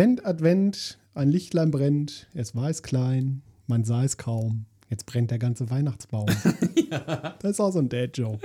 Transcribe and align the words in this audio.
Advent, 0.00 0.24
Advent, 0.24 0.98
ein 1.14 1.28
Lichtlein 1.28 1.72
brennt, 1.72 2.28
es 2.32 2.54
war 2.54 2.70
es 2.70 2.84
klein, 2.84 3.42
man 3.66 3.82
sah 3.82 4.04
es 4.04 4.16
kaum. 4.16 4.66
Jetzt 4.88 5.06
brennt 5.06 5.32
der 5.32 5.40
ganze 5.40 5.70
Weihnachtsbaum. 5.70 6.28
ja. 6.88 7.34
Das 7.40 7.50
ist 7.50 7.60
auch 7.60 7.72
so 7.72 7.80
ein 7.80 7.88
Dad-Joke. 7.88 8.38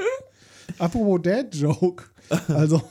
Apropos 0.79 1.21
Dad-Joke. 1.21 2.05
Also, 2.47 2.81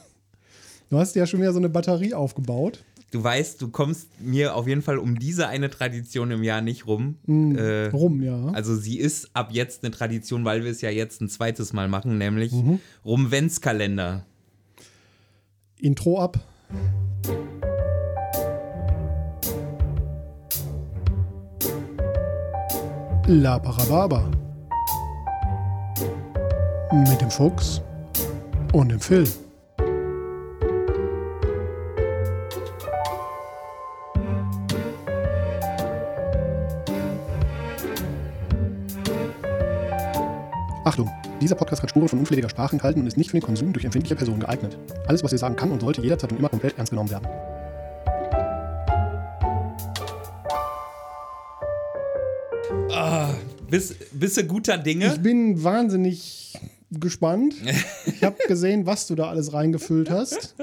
du 0.90 0.96
hast 0.96 1.17
ja 1.17 1.27
schon 1.27 1.40
wieder 1.40 1.53
so 1.53 1.59
eine 1.59 1.71
Batterie 1.71 2.14
aufgebaut. 2.14 2.85
Du 3.11 3.25
weißt, 3.25 3.61
du 3.61 3.69
kommst 3.69 4.06
mir 4.21 4.54
auf 4.54 4.69
jeden 4.69 4.83
Fall 4.83 4.99
um 4.99 5.19
diese 5.19 5.49
eine 5.49 5.69
Tradition 5.69 6.31
im 6.31 6.44
Jahr 6.44 6.60
nicht 6.60 6.87
rum. 6.87 7.17
Mm, 7.26 7.56
äh, 7.56 7.87
rum, 7.88 8.22
ja. 8.22 8.47
Also 8.51 8.76
sie 8.76 8.97
ist 8.97 9.31
ab 9.35 9.49
jetzt 9.51 9.83
eine 9.83 9.90
Tradition, 9.90 10.44
weil 10.44 10.63
wir 10.63 10.71
es 10.71 10.83
ja 10.83 10.90
jetzt 10.90 11.21
ein 11.21 11.29
zweites 11.29 11.72
Mal 11.72 11.88
machen, 11.88 12.17
nämlich 12.17 12.53
mhm. 12.53 12.79
Rumventskalender. 13.04 14.24
Intro 15.81 16.20
ab. 16.20 16.38
La 23.35 23.59
Parababa. 23.59 24.31
Mit 26.93 27.19
dem 27.19 27.31
Fuchs 27.31 27.81
und 28.75 28.91
dem 28.91 29.01
Phil. 29.01 29.27
Achtung! 40.85 41.11
Dieser 41.41 41.55
Podcast 41.55 41.83
hat 41.83 41.89
Spuren 41.89 42.09
von 42.09 42.19
unflätiger 42.19 42.51
Sprache 42.51 42.75
enthalten 42.75 43.01
und 43.01 43.07
ist 43.07 43.17
nicht 43.17 43.30
für 43.30 43.39
den 43.39 43.43
Konsum 43.43 43.73
durch 43.73 43.87
empfindliche 43.87 44.15
Personen 44.15 44.41
geeignet. 44.41 44.77
Alles, 45.07 45.25
was 45.25 45.33
ihr 45.33 45.39
sagen 45.39 45.57
kann 45.57 45.71
und 45.71 45.80
sollte 45.80 46.03
jederzeit 46.03 46.33
und 46.33 46.39
immer 46.39 46.51
komplett 46.51 46.77
ernst 46.77 46.91
genommen 46.91 47.09
werden. 47.09 47.27
Bist, 53.71 53.97
bist 54.13 54.37
du 54.37 54.45
guter 54.45 54.79
Dinge? 54.79 55.15
Ich 55.15 55.21
bin 55.21 55.63
wahnsinnig 55.63 56.59
gespannt. 56.91 57.55
Ich 58.07 58.25
habe 58.25 58.37
gesehen, 58.47 58.87
was 58.87 59.07
du 59.07 59.15
da 59.15 59.29
alles 59.29 59.53
reingefüllt 59.53 60.11
hast. 60.11 60.55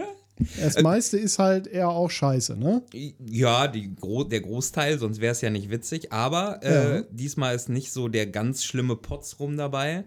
Das 0.62 0.76
äh, 0.76 0.82
meiste 0.82 1.18
ist 1.18 1.40
halt 1.40 1.68
eher 1.68 1.90
auch 1.90 2.10
scheiße, 2.10 2.56
ne? 2.56 2.82
Ja, 3.26 3.68
die, 3.68 3.94
der 4.32 4.40
Großteil, 4.40 4.98
sonst 4.98 5.20
wäre 5.20 5.34
es 5.34 5.42
ja 5.42 5.50
nicht 5.50 5.70
witzig. 5.70 6.14
Aber 6.14 6.60
äh, 6.64 6.98
ja. 6.98 7.04
diesmal 7.12 7.56
ist 7.56 7.68
nicht 7.68 7.92
so 7.92 8.08
der 8.08 8.28
ganz 8.28 8.64
schlimme 8.64 8.96
Potz 8.96 9.38
rum 9.40 9.58
dabei. 9.58 10.06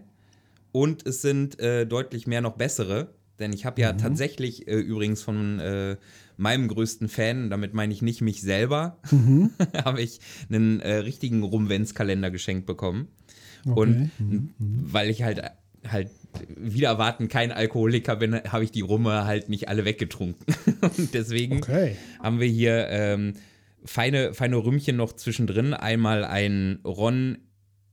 Und 0.71 1.05
es 1.05 1.21
sind 1.21 1.59
äh, 1.59 1.85
deutlich 1.85 2.25
mehr 2.25 2.41
noch 2.41 2.53
bessere. 2.53 3.09
Denn 3.39 3.53
ich 3.53 3.65
habe 3.65 3.81
ja 3.81 3.93
mhm. 3.93 3.97
tatsächlich 3.99 4.67
äh, 4.67 4.75
übrigens 4.75 5.21
von 5.21 5.59
äh, 5.59 5.97
meinem 6.43 6.67
größten 6.67 7.09
Fan, 7.09 7.49
damit 7.49 7.73
meine 7.73 7.93
ich 7.93 8.01
nicht 8.01 8.21
mich 8.21 8.41
selber, 8.41 8.99
mhm. 9.09 9.49
habe 9.85 10.01
ich 10.01 10.19
einen 10.49 10.79
äh, 10.81 10.97
richtigen 10.97 11.41
Rumwens-Kalender 11.41 12.29
geschenkt 12.29 12.67
bekommen. 12.67 13.07
Okay. 13.65 13.79
Und 13.79 14.11
mhm. 14.19 14.49
weil 14.59 15.09
ich 15.09 15.23
halt 15.23 15.41
halt 15.87 16.09
wieder 16.55 16.87
erwarten 16.89 17.27
kein 17.27 17.51
Alkoholiker 17.51 18.15
bin, 18.15 18.35
habe 18.35 18.63
ich 18.63 18.71
die 18.71 18.81
Rumme 18.81 19.25
halt 19.25 19.49
nicht 19.49 19.67
alle 19.67 19.85
weggetrunken. 19.85 20.45
Und 20.81 21.13
deswegen 21.13 21.57
okay. 21.57 21.97
haben 22.21 22.39
wir 22.39 22.47
hier 22.47 22.87
ähm, 22.89 23.33
feine, 23.83 24.33
feine 24.33 24.57
Rümmchen 24.57 24.95
noch 24.95 25.13
zwischendrin. 25.13 25.73
Einmal 25.73 26.23
ein 26.23 26.79
Ron 26.85 27.37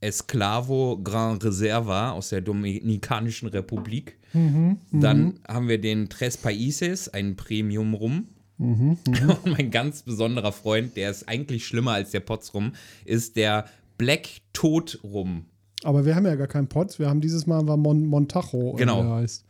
Esclavo 0.00 1.00
Grand 1.02 1.44
Reserva 1.44 2.12
aus 2.12 2.30
der 2.30 2.40
Dominikanischen 2.40 3.48
Republik. 3.48 4.18
Mhm, 4.32 4.78
Dann 4.92 5.22
mhm. 5.22 5.34
haben 5.46 5.68
wir 5.68 5.80
den 5.80 6.08
Tres 6.08 6.38
Países, 6.38 7.08
ein 7.12 7.36
Premium 7.36 7.94
Rum. 7.94 8.28
Mhm, 8.60 8.98
mhm. 9.06 9.30
Und 9.44 9.52
mein 9.52 9.70
ganz 9.70 10.02
besonderer 10.02 10.52
Freund, 10.52 10.96
der 10.96 11.10
ist 11.10 11.28
eigentlich 11.28 11.66
schlimmer 11.66 11.92
als 11.92 12.10
der 12.10 12.20
Potz 12.20 12.52
Rum, 12.52 12.72
ist 13.04 13.36
der 13.36 13.64
Black 13.96 14.28
Tod 14.52 15.00
Rum. 15.02 15.46
Aber 15.82 16.04
wir 16.04 16.14
haben 16.14 16.26
ja 16.26 16.34
gar 16.34 16.46
keinen 16.46 16.68
Potz. 16.68 16.98
Wir 16.98 17.08
haben 17.08 17.20
dieses 17.20 17.46
Mal 17.46 17.66
war 17.66 17.78
Mon 17.78 18.04
Montajo. 18.06 18.74
Genau. 18.74 19.02
Der 19.02 19.10
heißt. 19.12 19.44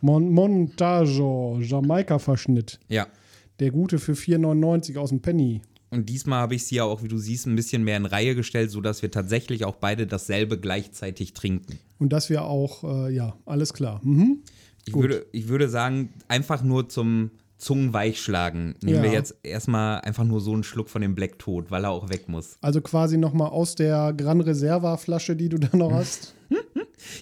Mon 0.00 0.30
Montajo, 0.30 1.58
Jamaika-Verschnitt. 1.60 2.80
Ja. 2.88 3.06
Der 3.60 3.70
gute 3.70 3.98
für 3.98 4.12
4,99 4.12 4.98
aus 4.98 5.10
dem 5.10 5.22
Penny. 5.22 5.62
Und 5.90 6.08
diesmal 6.08 6.40
habe 6.40 6.56
ich 6.56 6.66
sie 6.66 6.76
ja 6.76 6.84
auch, 6.84 7.02
wie 7.02 7.08
du 7.08 7.18
siehst, 7.18 7.46
ein 7.46 7.54
bisschen 7.54 7.84
mehr 7.84 7.96
in 7.96 8.06
Reihe 8.06 8.34
gestellt, 8.34 8.70
sodass 8.70 9.02
wir 9.02 9.10
tatsächlich 9.10 9.64
auch 9.64 9.76
beide 9.76 10.06
dasselbe 10.06 10.58
gleichzeitig 10.58 11.32
trinken. 11.32 11.78
Und 11.98 12.12
dass 12.12 12.28
wir 12.28 12.44
auch, 12.44 12.82
äh, 12.84 13.14
ja, 13.14 13.36
alles 13.46 13.72
klar. 13.72 14.00
Mhm. 14.02 14.42
Ich, 14.84 14.94
würde, 14.94 15.26
ich 15.32 15.48
würde 15.48 15.68
sagen, 15.68 16.10
einfach 16.28 16.62
nur 16.62 16.88
zum 16.88 17.30
Zungenweichschlagen 17.58 18.74
nehmen 18.82 18.96
ja. 18.98 19.02
wir 19.02 19.12
jetzt 19.12 19.36
erstmal 19.42 20.00
einfach 20.00 20.24
nur 20.24 20.40
so 20.40 20.52
einen 20.52 20.62
Schluck 20.62 20.90
von 20.90 21.02
dem 21.02 21.14
Black 21.14 21.38
Tod, 21.38 21.70
weil 21.70 21.84
er 21.84 21.90
auch 21.90 22.10
weg 22.10 22.28
muss. 22.28 22.58
Also 22.60 22.80
quasi 22.80 23.16
nochmal 23.16 23.50
aus 23.50 23.74
der 23.74 24.12
Gran 24.12 24.40
Reserva 24.40 24.96
Flasche, 24.96 25.36
die 25.36 25.48
du 25.48 25.58
da 25.58 25.74
noch 25.76 25.92
hast. 25.92 26.34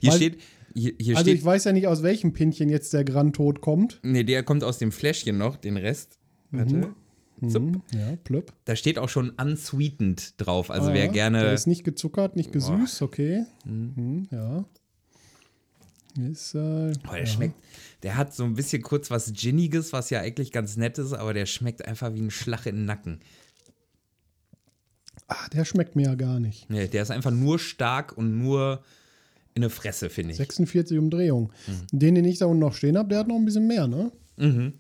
hier 0.01 0.11
weil, 0.11 0.17
steht. 0.17 0.39
Hier, 0.77 0.93
hier 0.99 1.17
also 1.17 1.29
steht, 1.29 1.39
ich 1.39 1.45
weiß 1.45 1.65
ja 1.65 1.73
nicht, 1.73 1.87
aus 1.87 2.03
welchem 2.03 2.33
Pinchen 2.33 2.69
jetzt 2.69 2.93
der 2.93 3.05
Gran 3.05 3.33
Tod 3.33 3.61
kommt. 3.61 4.01
Nee, 4.03 4.25
der 4.25 4.43
kommt 4.43 4.65
aus 4.65 4.79
dem 4.79 4.91
Fläschchen 4.91 5.39
noch, 5.39 5.57
den 5.57 5.77
Rest. 5.77 6.19
Warte. 6.51 6.75
Mhm. 6.75 6.95
Mhm, 7.41 7.83
ja, 7.93 8.17
plöpp. 8.23 8.53
Da 8.65 8.77
steht 8.77 8.99
auch 8.99 9.09
schon 9.09 9.31
unsweetened 9.31 10.35
drauf. 10.39 10.71
Also 10.71 10.91
ah, 10.91 10.95
wer 10.95 11.09
gerne. 11.09 11.41
Der 11.41 11.53
ist 11.53 11.67
nicht 11.67 11.85
gezuckert, 11.85 12.37
nicht 12.37 12.53
gesüßt, 12.53 13.03
okay. 13.03 13.45
Mhm. 13.65 13.93
Mhm, 13.97 14.29
ja. 14.31 14.65
Ist, 16.19 16.55
äh, 16.55 16.59
oh, 16.59 17.11
der 17.11 17.21
ja. 17.21 17.27
schmeckt, 17.27 17.57
der 18.03 18.17
hat 18.17 18.35
so 18.35 18.45
ein 18.45 18.55
bisschen 18.55 18.83
kurz 18.83 19.11
was 19.11 19.33
Ginniges, 19.33 19.93
was 19.93 20.11
ja 20.11 20.21
eigentlich 20.21 20.53
ganz 20.53 20.77
nett 20.77 20.99
ist, 20.99 21.13
aber 21.13 21.35
der 21.35 21.47
schmeckt 21.47 21.85
einfach 21.85 22.15
wie 22.15 22.21
ein 22.21 22.31
Schlag 22.31 22.67
in 22.67 22.77
den 22.77 22.85
Nacken. 22.85 23.21
Ah, 25.27 25.49
der 25.53 25.65
schmeckt 25.65 25.97
mir 25.97 26.07
ja 26.07 26.15
gar 26.15 26.39
nicht. 26.39 26.71
Nee, 26.71 26.87
der 26.87 27.03
ist 27.03 27.11
einfach 27.11 27.31
nur 27.31 27.59
stark 27.59 28.17
und 28.17 28.39
nur 28.39 28.83
in 29.55 29.63
der 29.63 29.71
Fresse, 29.71 30.11
finde 30.11 30.33
ich. 30.33 30.37
46 30.37 30.99
Umdrehungen. 30.99 31.51
Mhm. 31.67 31.99
Den, 31.99 32.15
den 32.15 32.25
ich 32.25 32.39
da 32.39 32.47
unten 32.47 32.61
noch 32.61 32.75
stehen 32.75 32.99
habe, 32.99 33.09
der 33.09 33.19
hat 33.21 33.29
noch 33.29 33.37
ein 33.37 33.45
bisschen 33.45 33.67
mehr, 33.67 33.87
ne? 33.87 34.13
Mhm. 34.37 34.75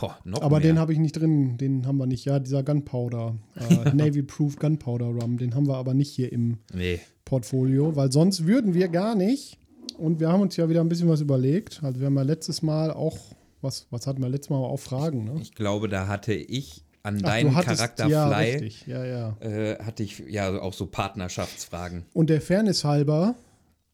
Boah, 0.00 0.16
Aber 0.40 0.60
mehr. 0.60 0.68
den 0.68 0.78
habe 0.78 0.92
ich 0.92 1.00
nicht 1.00 1.18
drin, 1.18 1.56
den 1.58 1.86
haben 1.86 1.96
wir 1.96 2.06
nicht. 2.06 2.24
Ja, 2.24 2.38
dieser 2.38 2.62
Gunpowder, 2.62 3.34
äh, 3.56 3.90
Navy 3.94 4.22
Proof 4.22 4.56
Gunpowder 4.56 5.06
Rum, 5.06 5.38
den 5.38 5.54
haben 5.56 5.66
wir 5.66 5.76
aber 5.76 5.92
nicht 5.92 6.10
hier 6.10 6.32
im 6.32 6.58
nee. 6.72 7.00
Portfolio, 7.24 7.96
weil 7.96 8.12
sonst 8.12 8.46
würden 8.46 8.74
wir 8.74 8.88
gar 8.88 9.16
nicht. 9.16 9.58
Und 9.98 10.20
wir 10.20 10.28
haben 10.28 10.40
uns 10.40 10.56
ja 10.56 10.68
wieder 10.68 10.80
ein 10.80 10.88
bisschen 10.88 11.08
was 11.08 11.20
überlegt. 11.20 11.80
Also 11.82 12.00
wir 12.00 12.06
haben 12.06 12.16
ja 12.16 12.22
letztes 12.22 12.62
Mal 12.62 12.90
auch, 12.90 13.16
was, 13.60 13.86
was 13.90 14.06
hatten 14.06 14.22
wir 14.22 14.28
letztes 14.28 14.50
Mal 14.50 14.56
auch 14.56 14.80
Fragen, 14.80 15.24
ne? 15.24 15.38
Ich 15.40 15.54
glaube, 15.54 15.88
da 15.88 16.08
hatte 16.08 16.32
ich 16.32 16.84
an 17.02 17.18
Ach, 17.18 17.22
deinen 17.22 17.54
hattest, 17.54 17.78
Charakter 17.78 18.06
ja, 18.06 18.28
Fly, 18.28 18.50
richtig. 18.50 18.86
Ja, 18.86 19.04
ja. 19.04 19.36
Äh, 19.40 19.78
hatte 19.82 20.02
ich 20.02 20.18
ja 20.28 20.60
auch 20.60 20.72
so 20.74 20.86
Partnerschaftsfragen. 20.86 22.04
Und 22.12 22.30
der 22.30 22.40
Fairness 22.40 22.84
halber 22.84 23.34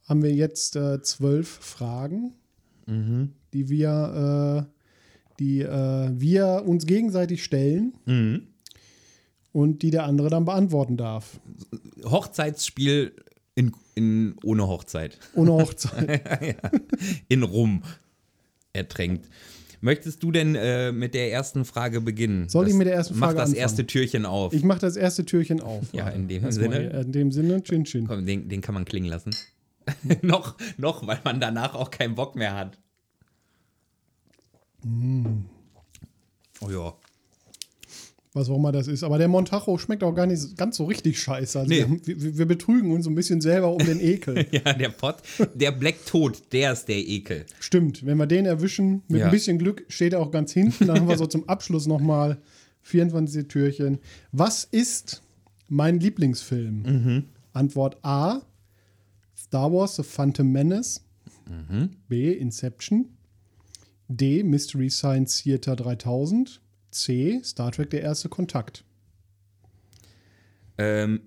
haben 0.06 0.22
wir 0.22 0.32
jetzt 0.32 0.76
äh, 0.76 1.03
zwölf 1.03 1.49
Fragen, 1.49 2.34
mhm. 2.87 3.32
die 3.53 3.69
wir 3.69 4.66
äh, 4.66 4.78
die 5.38 5.60
äh, 5.62 6.10
wir 6.12 6.65
uns 6.66 6.87
gegenseitig 6.87 7.44
stellen 7.44 7.94
mhm. 8.06 8.49
und 9.53 9.82
die 9.82 9.91
der 9.91 10.05
andere 10.05 10.31
dann 10.31 10.44
beantworten 10.44 10.97
darf. 10.97 11.41
Hochzeitsspiel 12.05 13.12
in, 13.59 13.73
in, 13.97 14.37
ohne 14.45 14.69
Hochzeit. 14.69 15.19
Ohne 15.35 15.53
Hochzeit. 15.55 16.23
ja. 16.41 16.71
In 17.29 17.43
Rum 17.43 17.83
ertränkt. 18.73 19.29
Möchtest 19.81 20.23
du 20.23 20.31
denn 20.31 20.55
äh, 20.55 20.93
mit 20.93 21.15
der 21.15 21.33
ersten 21.33 21.65
Frage 21.65 22.01
beginnen? 22.01 22.49
Soll 22.49 22.65
das, 22.65 22.73
ich 22.73 22.79
mit 22.79 22.87
der 22.87 22.95
ersten 22.95 23.15
Frage 23.15 23.35
Mach 23.35 23.41
das 23.41 23.49
anfangen? 23.51 23.61
erste 23.61 23.87
Türchen 23.87 24.27
auf. 24.27 24.53
Ich 24.53 24.63
mach 24.63 24.79
das 24.79 24.97
erste 24.97 25.25
Türchen 25.25 25.61
auf. 25.61 25.85
ja, 25.93 26.09
in 26.09 26.29
dem 26.29 26.51
Sinne. 26.53 26.89
in 27.01 27.13
dem 27.13 27.33
Sinne, 27.33 27.63
chin 27.63 27.85
chin. 27.85 28.07
Komm, 28.07 28.27
den, 28.27 28.49
den 28.49 28.61
kann 28.61 28.75
man 28.75 28.85
klingen 28.85 29.09
lassen. 29.09 29.35
noch, 30.23 30.57
noch, 30.77 31.07
weil 31.07 31.19
man 31.25 31.41
danach 31.41 31.75
auch 31.75 31.91
keinen 31.91 32.15
Bock 32.15 32.37
mehr 32.37 32.55
hat. 32.55 32.79
Mm. 34.85 35.45
Oh 36.61 36.71
ja. 36.71 36.95
Was 38.38 38.49
auch 38.49 38.56
immer 38.56 38.70
das 38.70 38.87
ist. 38.87 39.02
Aber 39.02 39.19
der 39.19 39.26
Montajo 39.26 39.79
schmeckt 39.79 40.05
auch 40.05 40.14
gar 40.14 40.26
nicht 40.26 40.56
ganz 40.56 40.76
so 40.76 40.85
richtig 40.85 41.20
scheiße. 41.20 41.58
Also 41.58 41.69
nee. 41.69 42.00
wir, 42.05 42.38
wir, 42.38 42.46
betrügen 42.46 42.93
uns 42.93 43.08
ein 43.08 43.17
bisschen 43.17 43.40
selber 43.40 43.73
um 43.73 43.85
den 43.85 44.00
Ekel. 44.00 44.46
ja, 44.52 44.73
der 44.73 44.90
Pott, 44.90 45.17
der 45.55 45.73
Black 45.73 46.06
Tod, 46.06 46.40
der 46.52 46.73
ist 46.73 46.87
der 46.87 46.99
Ekel. 46.99 47.46
Stimmt. 47.58 48.06
Wenn 48.06 48.17
wir 48.17 48.26
den 48.26 48.46
erwischen, 48.46 49.02
mit 49.08 49.20
ja. 49.20 49.26
ein 49.26 49.32
bisschen 49.32 49.58
Glück 49.58 49.85
steht 49.88 50.12
er 50.12 50.20
auch 50.20 50.31
ganz 50.31 50.52
hinten. 50.52 50.87
Dann 50.87 51.00
haben 51.00 51.08
wir 51.08 51.17
so 51.19 51.26
zum 51.26 51.49
Abschluss 51.49 51.88
nochmal 51.88 52.38
24 52.82 53.49
Türchen. 53.49 53.99
Was 54.31 54.62
ist 54.62 55.20
mein 55.67 55.99
Lieblingsfilm? 55.99 56.82
Mhm. 56.82 57.25
Antwort 57.52 57.99
A: 58.05 58.43
Star 59.37 59.73
Wars 59.73 59.96
The 59.96 60.05
Phantom 60.05 60.52
Menace. 60.52 61.02
Mhm. 61.49 61.91
B: 62.08 62.32
Inception. 62.32 63.06
D. 64.08 64.44
Mystery 64.44 64.91
Science 64.91 65.43
Theater 65.43 65.75
3000. 65.75 66.61
C. 66.90 67.40
Star 67.44 67.73
Trek 67.73 67.90
Der 67.90 68.02
erste 68.02 68.29
Kontakt. 68.29 68.85
Ähm, 70.79 71.20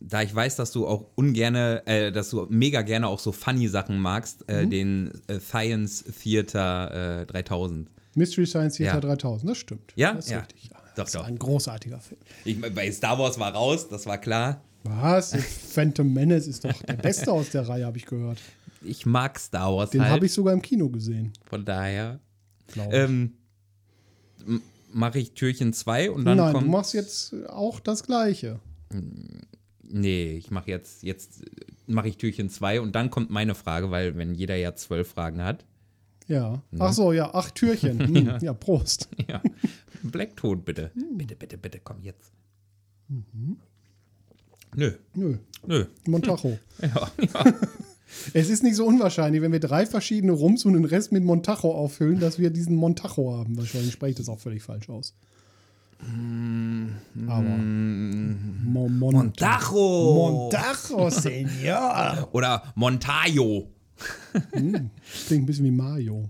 da 0.00 0.22
ich 0.22 0.34
weiß, 0.34 0.56
dass 0.56 0.72
du 0.72 0.86
auch 0.86 1.06
ungerne, 1.16 1.82
äh, 1.86 2.12
dass 2.12 2.30
du 2.30 2.46
mega 2.48 2.82
gerne 2.82 3.08
auch 3.08 3.18
so 3.18 3.32
funny 3.32 3.68
Sachen 3.68 3.98
magst, 3.98 4.44
äh, 4.48 4.64
mhm. 4.64 4.70
den 4.70 5.10
äh, 5.26 5.40
Science 5.40 6.04
Theater 6.22 7.26
3000. 7.26 7.90
Mystery 8.14 8.46
Science 8.46 8.76
Theater 8.76 8.94
Ja. 9.08 9.14
3000, 9.16 9.50
das 9.50 9.58
stimmt. 9.58 9.92
Ja? 9.96 10.14
das 10.14 10.26
ist 10.26 10.30
Ja. 10.30 10.38
richtig. 10.40 10.70
Doch, 10.70 10.82
das 10.94 11.12
doch. 11.12 11.20
ist 11.22 11.26
ein 11.26 11.38
großartiger 11.38 12.00
Film. 12.00 12.20
Ich, 12.44 12.58
bei 12.60 12.90
Star 12.90 13.18
Wars 13.18 13.38
war 13.38 13.52
raus, 13.52 13.88
das 13.88 14.06
war 14.06 14.18
klar. 14.18 14.62
Was? 14.84 15.34
Phantom 15.74 16.12
Menace 16.12 16.46
ist 16.46 16.64
doch 16.64 16.82
der 16.82 16.94
beste 16.94 17.32
aus 17.32 17.50
der 17.50 17.68
Reihe, 17.68 17.84
habe 17.84 17.98
ich 17.98 18.06
gehört. 18.06 18.38
Ich 18.82 19.04
mag 19.04 19.38
Star 19.38 19.74
Wars 19.74 19.90
Den 19.90 20.02
halt. 20.02 20.12
habe 20.12 20.26
ich 20.26 20.32
sogar 20.32 20.54
im 20.54 20.62
Kino 20.62 20.88
gesehen. 20.88 21.32
Von 21.44 21.64
daher 21.64 22.20
ähm, 22.90 23.32
mache 24.96 25.18
ich 25.18 25.32
Türchen 25.32 25.72
2 25.74 26.10
und 26.10 26.24
dann 26.24 26.38
Nein, 26.38 26.52
kommt. 26.54 26.66
du 26.66 26.70
machst 26.70 26.94
jetzt 26.94 27.34
auch 27.48 27.80
das 27.80 28.02
Gleiche. 28.02 28.58
Nee, 29.82 30.32
ich 30.36 30.50
mache 30.50 30.70
jetzt, 30.70 31.02
jetzt 31.02 31.44
mache 31.86 32.08
ich 32.08 32.16
Türchen 32.16 32.48
2 32.48 32.80
und 32.80 32.92
dann 32.96 33.10
kommt 33.10 33.30
meine 33.30 33.54
Frage, 33.54 33.90
weil 33.90 34.16
wenn 34.16 34.34
jeder 34.34 34.56
ja 34.56 34.74
zwölf 34.74 35.08
Fragen 35.10 35.42
hat. 35.42 35.64
Ja. 36.28 36.62
Mhm. 36.70 36.82
Ach 36.82 36.92
so, 36.92 37.12
ja, 37.12 37.32
acht 37.34 37.54
Türchen. 37.54 37.98
Hm, 38.06 38.38
ja. 38.40 38.52
Prost. 38.54 39.08
Ja. 39.28 39.42
Black 40.02 40.36
Tod, 40.36 40.64
bitte. 40.64 40.90
Bitte, 41.12 41.36
bitte, 41.36 41.58
bitte, 41.58 41.80
komm 41.82 42.00
jetzt. 42.02 42.32
Nö, 44.74 44.92
Nö, 45.14 45.36
nö. 45.66 45.84
Montajo. 46.06 46.58
Ja, 46.80 47.10
ja. 47.18 47.54
Es 48.32 48.48
ist 48.48 48.62
nicht 48.62 48.76
so 48.76 48.86
unwahrscheinlich, 48.86 49.42
wenn 49.42 49.52
wir 49.52 49.60
drei 49.60 49.84
verschiedene 49.86 50.32
Rums 50.32 50.64
und 50.64 50.74
den 50.74 50.84
Rest 50.84 51.12
mit 51.12 51.24
Montajo 51.24 51.72
auffüllen, 51.72 52.20
dass 52.20 52.38
wir 52.38 52.50
diesen 52.50 52.76
Montajo 52.76 53.36
haben. 53.36 53.56
Wahrscheinlich 53.56 53.92
spreche 53.92 54.10
ich 54.10 54.16
das 54.16 54.28
auch 54.28 54.38
völlig 54.38 54.62
falsch 54.62 54.88
aus. 54.88 55.14
Aber 57.26 57.40
Mo 57.42 58.88
Mon 58.88 58.98
Montajo. 58.98 60.14
Montajo, 60.50 61.10
Senor. 61.10 62.28
Oder 62.32 62.62
Montajo. 62.74 63.70
Klingt 64.52 64.90
ein 65.30 65.46
bisschen 65.46 65.64
wie 65.64 65.70
Mario. 65.70 66.28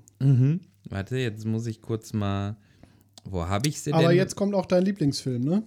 Warte, 0.89 1.19
jetzt 1.19 1.45
muss 1.45 1.67
ich 1.67 1.83
kurz 1.83 2.13
mal. 2.13 2.57
Wo 3.25 3.45
habe 3.45 3.69
ich 3.69 3.81
sie 3.81 3.93
Aber 3.93 4.09
denn? 4.09 4.17
jetzt 4.17 4.37
kommt 4.37 4.55
auch 4.55 4.67
dein 4.67 4.85
Lieblingsfilm, 4.85 5.43
ne? 5.43 5.65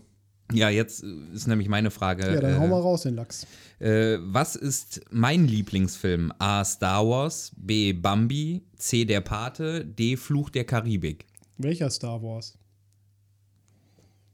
Ja, 0.54 0.70
jetzt 0.70 1.04
ist 1.34 1.48
nämlich 1.48 1.68
meine 1.68 1.92
Frage. 1.92 2.24
Ja, 2.24 2.40
dann 2.40 2.54
äh, 2.56 2.58
hau 2.58 2.68
mal 2.68 2.80
raus 2.80 3.04
den 3.04 3.16
Lachs. 3.16 3.46
Äh, 3.80 4.18
was 4.22 4.56
ist 4.56 5.02
mein 5.10 5.48
Lieblingsfilm? 5.48 6.34
A. 6.38 6.66
Star 6.66 7.08
Wars, 7.08 7.52
B. 7.56 7.94
Bambi, 7.94 8.62
C. 8.76 9.06
Der 9.06 9.22
Pate, 9.22 9.86
D. 9.86 10.18
Fluch 10.18 10.50
der 10.50 10.66
Karibik. 10.66 11.26
Welcher 11.58 11.90
Star 11.90 12.22
Wars? 12.22 12.58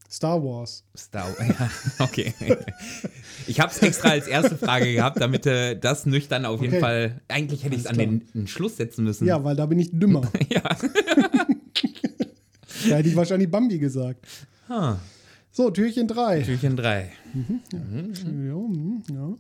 Star 0.10 0.42
Wars. 0.44 0.84
Star 0.96 1.28
ja, 1.40 1.70
okay. 2.00 2.34
Ich 3.48 3.60
habe 3.60 3.72
es 3.72 3.80
extra 3.80 4.10
als 4.10 4.28
erste 4.28 4.56
Frage 4.58 4.94
gehabt, 4.94 5.20
damit 5.20 5.46
äh, 5.46 5.78
das 5.78 6.06
nüchtern 6.06 6.46
auf 6.46 6.62
jeden 6.62 6.76
Okay. 6.76 6.82
Fall. 6.82 7.22
Eigentlich 7.28 7.64
hätte 7.64 7.76
ich 7.76 7.82
es 7.82 7.88
an 7.88 7.98
den, 7.98 8.24
den 8.34 8.48
Schluss 8.48 8.78
setzen 8.78 9.04
müssen. 9.04 9.28
Ja, 9.28 9.44
weil 9.44 9.56
da 9.56 9.66
bin 9.66 9.80
ich 9.80 9.90
dümmer. 9.92 10.22
Ja. 10.50 10.62
da 12.90 12.96
hätte 12.96 13.10
ich 13.10 13.16
wahrscheinlich 13.16 13.50
Bambi 13.50 13.78
gesagt. 13.78 14.26
Ah, 14.70 14.98
So, 15.56 15.70
Türchen 15.70 16.10
3. 16.10 16.42
Türchen 16.42 16.76
3. 16.76 17.12
Ja, 17.72 17.80
hm, 17.80 19.04
ja. 19.10 19.34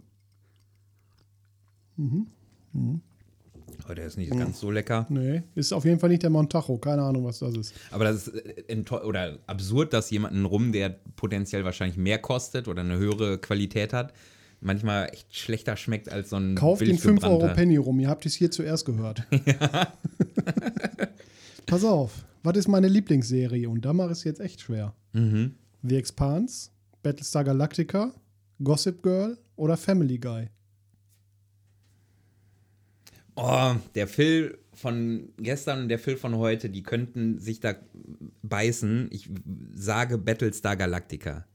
Oh, 3.89 3.93
der 3.93 4.05
ist 4.05 4.15
nicht 4.15 4.31
ganz 4.31 4.61
so 4.61 4.71
lecker. 4.71 5.05
Nee, 5.09 5.43
ist 5.55 5.73
auf 5.73 5.83
jeden 5.83 5.99
Fall 5.99 6.07
nicht 6.07 6.23
der 6.23 6.29
Montajo. 6.29 6.77
Keine 6.77 7.01
Ahnung, 7.01 7.25
was 7.25 7.39
das 7.39 7.57
ist. 7.57 7.73
Aber 7.91 8.05
das 8.05 8.29
ist 8.29 8.69
äh, 8.69 8.81
oder 9.03 9.39
absurd, 9.45 9.91
dass 9.91 10.09
jemand 10.09 10.35
einen 10.35 10.45
Rum, 10.45 10.71
der 10.71 10.95
potenziell 11.17 11.65
wahrscheinlich 11.65 11.97
mehr 11.97 12.19
kostet 12.19 12.69
oder 12.69 12.79
eine 12.79 12.97
höhere 12.97 13.37
Qualität 13.37 13.91
hat, 13.91 14.13
manchmal 14.61 15.09
echt 15.11 15.35
schlechter 15.35 15.75
schmeckt 15.75 16.09
als 16.09 16.29
so 16.29 16.37
ein 16.37 16.55
Kauft 16.55 16.79
den 16.79 16.91
wild 16.91 17.01
5 17.01 17.25
Euro. 17.25 17.49
Penny 17.49 17.75
rum. 17.75 17.99
Ihr 17.99 18.07
habt 18.07 18.25
es 18.25 18.35
hier 18.35 18.51
zuerst 18.51 18.85
gehört. 18.85 19.23
Pass 21.65 21.83
auf. 21.83 22.23
Was 22.41 22.55
ist 22.55 22.69
meine 22.69 22.87
Lieblingsserie? 22.87 23.67
Und 23.67 23.83
da 23.83 23.91
mache 23.91 24.13
ich 24.13 24.19
es 24.19 24.23
jetzt 24.23 24.39
echt 24.39 24.61
schwer. 24.61 24.93
Mhm. 25.11 25.55
The 25.87 25.97
Expanse, 25.97 26.71
Battlestar 27.03 27.43
Galactica, 27.43 28.13
Gossip 28.63 29.03
Girl 29.03 29.37
oder 29.55 29.77
Family 29.77 30.17
Guy? 30.17 30.49
Oh, 33.35 33.75
der 33.93 34.07
Phil 34.07 34.57
von 34.73 35.29
gestern 35.37 35.81
und 35.81 35.89
der 35.89 35.99
Phil 35.99 36.17
von 36.17 36.35
heute, 36.37 36.69
die 36.69 36.83
könnten 36.83 37.39
sich 37.39 37.59
da 37.59 37.75
beißen. 38.43 39.09
Ich 39.11 39.29
sage 39.73 40.17
Battlestar 40.17 40.75
Galactica. 40.75 41.45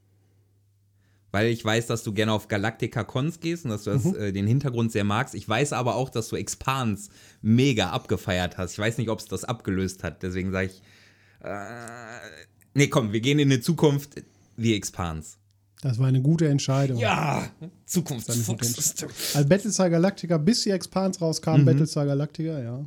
Weil 1.32 1.48
ich 1.48 1.64
weiß, 1.64 1.86
dass 1.86 2.02
du 2.02 2.12
gerne 2.12 2.32
auf 2.32 2.48
Galactica 2.48 3.04
Cons 3.04 3.40
gehst 3.40 3.64
und 3.64 3.70
dass 3.70 3.84
du 3.84 3.90
das, 3.90 4.04
äh, 4.14 4.32
den 4.32 4.46
Hintergrund 4.46 4.92
sehr 4.92 5.04
magst. 5.04 5.34
Ich 5.34 5.48
weiß 5.48 5.72
aber 5.72 5.94
auch, 5.94 6.10
dass 6.10 6.28
du 6.28 6.36
Expans 6.36 7.08
mega 7.40 7.90
abgefeiert 7.90 8.58
hast. 8.58 8.72
Ich 8.72 8.78
weiß 8.78 8.98
nicht, 8.98 9.10
ob 9.10 9.20
es 9.20 9.26
das 9.26 9.44
abgelöst 9.44 10.02
hat. 10.02 10.22
Deswegen 10.22 10.50
sage 10.50 10.66
ich, 10.66 10.82
äh, 11.42 12.18
nee, 12.74 12.88
komm, 12.88 13.12
wir 13.12 13.20
gehen 13.20 13.38
in 13.38 13.50
die 13.50 13.60
Zukunft. 13.60 14.22
The 14.56 14.74
Expans. 14.74 15.38
Das 15.82 15.98
war 15.98 16.08
eine 16.08 16.20
gute 16.20 16.46
Entscheidung. 16.48 16.98
Ja, 16.98 17.50
eine. 17.86 18.36
Entscheidung. 19.06 19.10
Also 19.34 19.48
Battlestar 19.48 19.88
Galactica, 19.90 20.36
bis 20.36 20.62
die 20.62 20.70
Expanse 20.70 21.18
Mhm. 21.20 21.24
rauskam, 21.24 21.64
Battlestar 21.64 22.04
Galactica, 22.06 22.60
ja. 22.60 22.86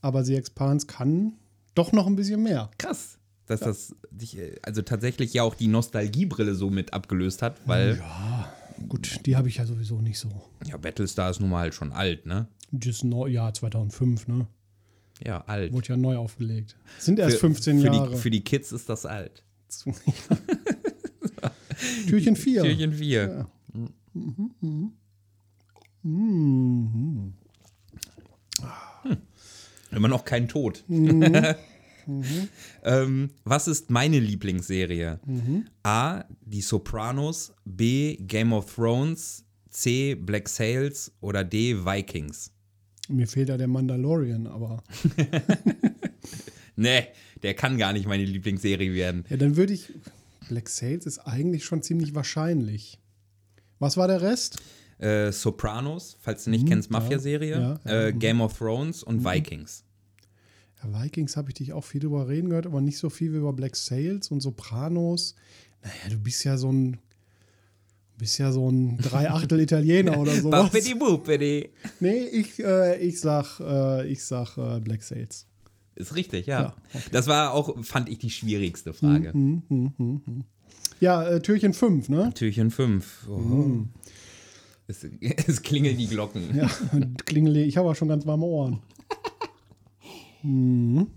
Aber 0.00 0.22
die 0.22 0.34
Expanse 0.34 0.86
kann 0.86 1.34
doch 1.74 1.92
noch 1.92 2.06
ein 2.06 2.16
bisschen 2.16 2.42
mehr. 2.42 2.70
krass, 2.78 3.18
dass 3.46 3.60
das 3.60 3.94
dich, 4.10 4.38
also 4.62 4.80
tatsächlich 4.82 5.34
ja 5.34 5.42
auch 5.42 5.54
die 5.54 5.66
Nostalgiebrille 5.68 6.54
so 6.54 6.70
mit 6.70 6.94
abgelöst 6.94 7.42
hat, 7.42 7.56
weil 7.66 7.98
Ja, 7.98 8.52
gut, 8.88 9.20
die 9.26 9.36
habe 9.36 9.48
ich 9.48 9.56
ja 9.58 9.66
sowieso 9.66 10.00
nicht 10.00 10.18
so. 10.18 10.28
ja, 10.66 10.76
Battlestar 10.78 11.30
ist 11.30 11.40
nun 11.40 11.50
mal 11.50 11.60
halt 11.60 11.74
schon 11.74 11.92
alt, 11.92 12.24
ne? 12.24 12.48
Just 12.72 13.04
neu, 13.04 13.26
ja, 13.28 13.52
2005, 13.52 14.26
ne? 14.26 14.46
Ja, 15.24 15.42
alt. 15.46 15.72
Wurde 15.72 15.88
ja 15.88 15.96
neu 15.96 16.16
aufgelegt. 16.16 16.76
Sind 16.98 17.18
erst 17.18 17.36
Für- 17.36 17.40
15 17.48 17.80
für 17.80 17.86
Jahre. 17.86 18.10
Die, 18.10 18.16
für 18.16 18.30
die 18.30 18.44
Kids 18.44 18.72
ist 18.72 18.88
das 18.88 19.06
alt. 19.06 19.42
Türchen 22.08 22.36
4. 22.36 22.62
Türchen 22.62 22.92
4. 22.92 23.46
Mhm. 26.02 27.32
Immer 29.90 30.08
noch 30.08 30.24
kein 30.24 30.48
Tod. 30.48 30.84
Mhm. 30.88 31.24
ähm, 32.84 33.30
was 33.44 33.68
ist 33.68 33.90
meine 33.90 34.18
Lieblingsserie? 34.20 35.20
Mhm. 35.24 35.66
A. 35.82 36.24
Die 36.42 36.60
Sopranos. 36.60 37.52
B. 37.64 38.16
Game 38.16 38.52
of 38.52 38.74
Thrones. 38.74 39.44
C. 39.70 40.14
Black 40.14 40.48
Sails. 40.48 41.12
Oder 41.20 41.44
D. 41.44 41.84
Vikings. 41.84 42.52
Mir 43.08 43.26
fehlt 43.28 43.48
ja 43.48 43.56
der 43.56 43.68
Mandalorian, 43.68 44.46
aber. 44.46 44.82
Nee, 46.76 47.06
der 47.42 47.54
kann 47.54 47.78
gar 47.78 47.92
nicht 47.92 48.06
meine 48.06 48.24
Lieblingsserie 48.24 48.92
werden. 48.94 49.24
Ja, 49.30 49.38
dann 49.38 49.56
würde 49.56 49.72
ich. 49.72 49.92
Black 50.48 50.68
Sails 50.68 51.06
ist 51.06 51.18
eigentlich 51.20 51.64
schon 51.64 51.82
ziemlich 51.82 52.14
wahrscheinlich. 52.14 52.98
Was 53.78 53.96
war 53.96 54.06
der 54.06 54.22
Rest? 54.22 54.58
Äh, 54.98 55.32
Sopranos, 55.32 56.16
falls 56.20 56.44
du 56.44 56.50
nicht 56.50 56.68
kennst, 56.68 56.90
Mafia-Serie. 56.90 57.56
Mhm. 57.56 57.62
ja, 57.62 57.80
ja, 57.84 58.06
äh, 58.06 58.12
Game 58.12 58.40
of 58.40 58.56
Thrones 58.56 59.02
und 59.02 59.24
Vikings. 59.24 59.84
Ja, 60.82 61.02
Vikings 61.02 61.36
habe 61.36 61.50
ich 61.50 61.54
dich 61.54 61.72
auch 61.72 61.84
viel 61.84 62.00
drüber 62.00 62.28
reden 62.28 62.50
gehört, 62.50 62.66
aber 62.66 62.80
nicht 62.80 62.98
so 62.98 63.10
viel 63.10 63.32
wie 63.32 63.38
über 63.38 63.52
Black 63.52 63.74
Sails 63.74 64.30
und 64.30 64.40
Sopranos. 64.40 65.34
Naja, 65.82 66.10
du 66.10 66.18
bist 66.18 66.44
ja 66.44 66.56
so 66.56 66.70
ein. 66.70 66.98
Bist 68.18 68.38
ja 68.38 68.50
so 68.50 68.70
ein 68.70 68.96
Dreiachtel 68.98 69.60
Italiener 69.60 70.18
oder 70.18 70.32
sowas. 70.40 70.70
Boppidi 70.70 70.94
boopidi. 70.94 71.70
Nee, 72.00 72.24
ich, 72.24 72.58
äh, 72.62 72.98
ich 72.98 73.20
sag, 73.20 73.60
äh, 73.60 74.06
ich 74.06 74.24
sag 74.24 74.56
äh, 74.56 74.80
Black 74.80 75.02
Sails. 75.02 75.46
Ist 75.94 76.14
richtig, 76.14 76.46
ja. 76.46 76.60
Ja, 76.60 76.76
okay. 76.94 77.04
Das 77.12 77.26
war 77.26 77.52
auch, 77.52 77.82
fand 77.84 78.08
ich, 78.08 78.18
die 78.18 78.30
schwierigste 78.30 78.92
Frage. 78.92 79.32
Mhm. 79.34 80.44
Ja, 81.00 81.26
äh, 81.26 81.40
Türchen 81.40 81.72
5, 81.72 82.08
ne? 82.08 82.32
Türchen 82.34 82.70
5. 82.70 83.28
Oh. 83.28 83.84
Es, 84.86 85.04
es 85.46 85.62
klingeln 85.62 85.98
die 85.98 86.06
Glocken. 86.06 86.54
Ja, 86.56 86.70
klingele, 87.24 87.64
ich 87.64 87.76
habe 87.76 87.90
auch 87.90 87.96
schon 87.96 88.08
ganz 88.08 88.26
warme 88.26 88.44
Ohren. 88.44 88.80
Mhm. 90.42 91.08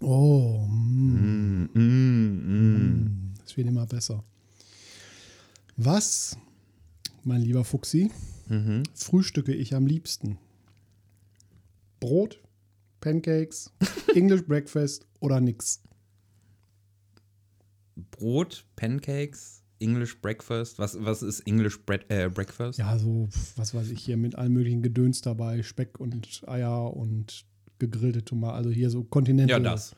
Oh, 0.00 0.66
mm. 0.68 1.68
Mm, 1.74 3.34
es 3.46 3.56
wird 3.56 3.68
immer 3.68 3.86
besser. 3.86 4.24
Was, 5.76 6.36
mein 7.24 7.42
lieber 7.42 7.64
Fuchsi, 7.64 8.10
Mhm. 8.48 8.82
frühstücke 8.94 9.54
ich 9.54 9.74
am 9.74 9.86
liebsten? 9.86 10.38
Brot, 12.00 12.40
Pancakes, 13.00 13.70
English 14.14 14.44
Breakfast 14.46 15.06
oder 15.20 15.40
nix? 15.40 15.80
Brot, 18.10 18.64
Pancakes, 18.76 19.62
English 19.78 20.20
Breakfast. 20.20 20.78
Was, 20.78 20.96
was 21.02 21.22
ist 21.22 21.40
English 21.40 21.84
Bread, 21.84 22.04
äh, 22.08 22.28
Breakfast? 22.28 22.78
Ja, 22.78 22.98
so, 22.98 23.28
was 23.56 23.74
weiß 23.74 23.90
ich 23.90 24.04
hier, 24.04 24.16
mit 24.16 24.34
allen 24.36 24.52
möglichen 24.52 24.82
Gedöns 24.82 25.20
dabei, 25.22 25.62
Speck 25.62 25.98
und 26.00 26.42
Eier 26.46 26.94
und 26.96 27.44
gegrillte 27.78 28.24
Tomaten, 28.24 28.56
also 28.56 28.70
hier 28.70 28.90
so 28.90 29.04
Kontinental. 29.04 29.58
Ja, 29.62 29.70
das. 29.70 29.96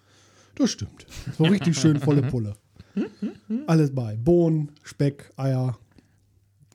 Das 0.54 0.70
stimmt. 0.70 1.06
So 1.36 1.44
richtig 1.44 1.76
schön 1.78 1.98
volle 2.00 2.22
Pulle. 2.30 2.56
Alles 3.66 3.94
bei. 3.94 4.16
Bohnen, 4.16 4.70
Speck, 4.82 5.32
Eier, 5.36 5.78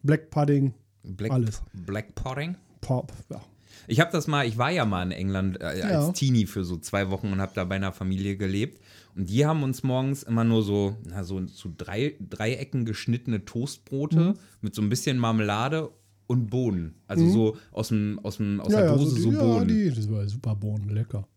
Black 0.03 0.29
Pudding, 0.29 0.73
Black, 1.03 1.31
Alles. 1.31 1.61
Black 1.73 2.13
Pudding. 2.15 2.55
Pop. 2.81 3.11
Ja. 3.29 3.41
Ich 3.87 3.99
habe 3.99 4.11
das 4.11 4.27
mal, 4.27 4.45
ich 4.47 4.57
war 4.57 4.71
ja 4.71 4.85
mal 4.85 5.03
in 5.03 5.11
England 5.11 5.59
äh, 5.61 5.79
Ja. 5.79 5.85
als 6.05 6.17
Teenie 6.17 6.45
für 6.45 6.63
so 6.63 6.77
zwei 6.77 7.09
Wochen 7.09 7.31
und 7.31 7.41
habe 7.41 7.51
da 7.55 7.63
bei 7.65 7.75
einer 7.75 7.91
Familie 7.91 8.37
gelebt. 8.37 8.81
Und 9.15 9.29
die 9.29 9.45
haben 9.45 9.63
uns 9.63 9.83
morgens 9.83 10.23
immer 10.23 10.43
nur 10.43 10.63
so, 10.63 10.95
na, 11.05 11.23
so 11.23 11.43
zu 11.45 11.73
drei 11.75 12.15
Dreiecken 12.29 12.85
geschnittene 12.85 13.43
Toastbrote 13.45 14.19
Mhm. 14.19 14.33
mit 14.61 14.75
so 14.75 14.81
ein 14.81 14.89
bisschen 14.89 15.17
Marmelade 15.17 15.89
und 16.27 16.49
Bohnen. 16.49 16.95
Also 17.07 17.27
so 17.29 17.57
aus, 17.71 17.87
dem, 17.89 18.19
aus, 18.23 18.37
dem, 18.37 18.61
aus 18.61 18.71
ja, 18.71 18.81
der 18.81 18.89
ja, 18.91 18.95
Dose 18.95 19.15
so, 19.15 19.21
so, 19.23 19.29
die, 19.31 19.35
ja, 19.35 19.41
Bohnen. 19.41 19.67
die, 19.67 19.89
das 19.89 20.09
war 20.11 20.27
super 20.27 20.55
Bohnen, 20.55 20.89
lecker. 20.89 21.27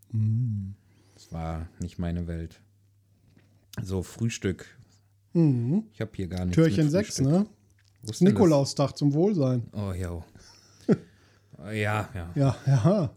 Das 1.14 1.32
war 1.32 1.68
nicht 1.80 1.98
meine 1.98 2.26
Welt. 2.26 2.60
So, 3.80 4.02
Frühstück. 4.02 4.66
Mhm. 5.32 5.84
Ich 5.94 6.00
habe 6.00 6.10
hier 6.14 6.26
gar 6.28 6.44
nichts. 6.44 6.56
Türchen 6.56 6.84
mit 6.84 6.92
6, 6.92 7.06
Frühstück. 7.16 7.26
ne? 7.26 7.38
Ist 7.38 7.46
denn 8.02 8.08
das? 8.08 8.20
Nikolaustag 8.20 8.96
zum 8.96 9.12
Wohlsein. 9.14 9.62
Oh, 9.72 9.92
ja. 9.92 10.24
ja, 11.72 12.08
ja. 12.14 12.30
Ja, 12.34 12.56
ja. 12.66 13.10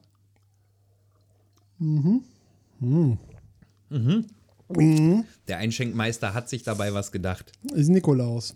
Der 5.47 5.57
Einschenkmeister 5.57 6.33
hat 6.33 6.49
sich 6.49 6.63
dabei 6.63 6.93
was 6.93 7.11
gedacht. 7.11 7.51
Ist 7.73 7.89
Nikolaus. 7.89 8.55